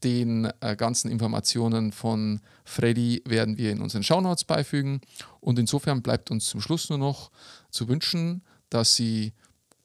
den 0.03 0.49
äh, 0.61 0.75
ganzen 0.75 1.11
Informationen 1.11 1.91
von 1.91 2.39
Freddy 2.63 3.21
werden 3.25 3.57
wir 3.57 3.71
in 3.71 3.81
unseren 3.81 4.03
Shownotes 4.03 4.45
beifügen. 4.45 5.01
Und 5.39 5.59
insofern 5.59 6.01
bleibt 6.01 6.31
uns 6.31 6.47
zum 6.47 6.61
Schluss 6.61 6.89
nur 6.89 6.99
noch 6.99 7.31
zu 7.69 7.87
wünschen, 7.87 8.43
dass 8.69 8.95
Sie 8.95 9.33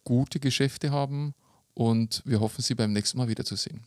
gute 0.05 0.39
Geschäfte 0.39 0.91
haben 0.91 1.35
und 1.75 2.23
wir 2.25 2.41
hoffen, 2.41 2.63
Sie 2.63 2.75
beim 2.75 2.93
nächsten 2.93 3.19
Mal 3.19 3.29
wiederzusehen. 3.29 3.81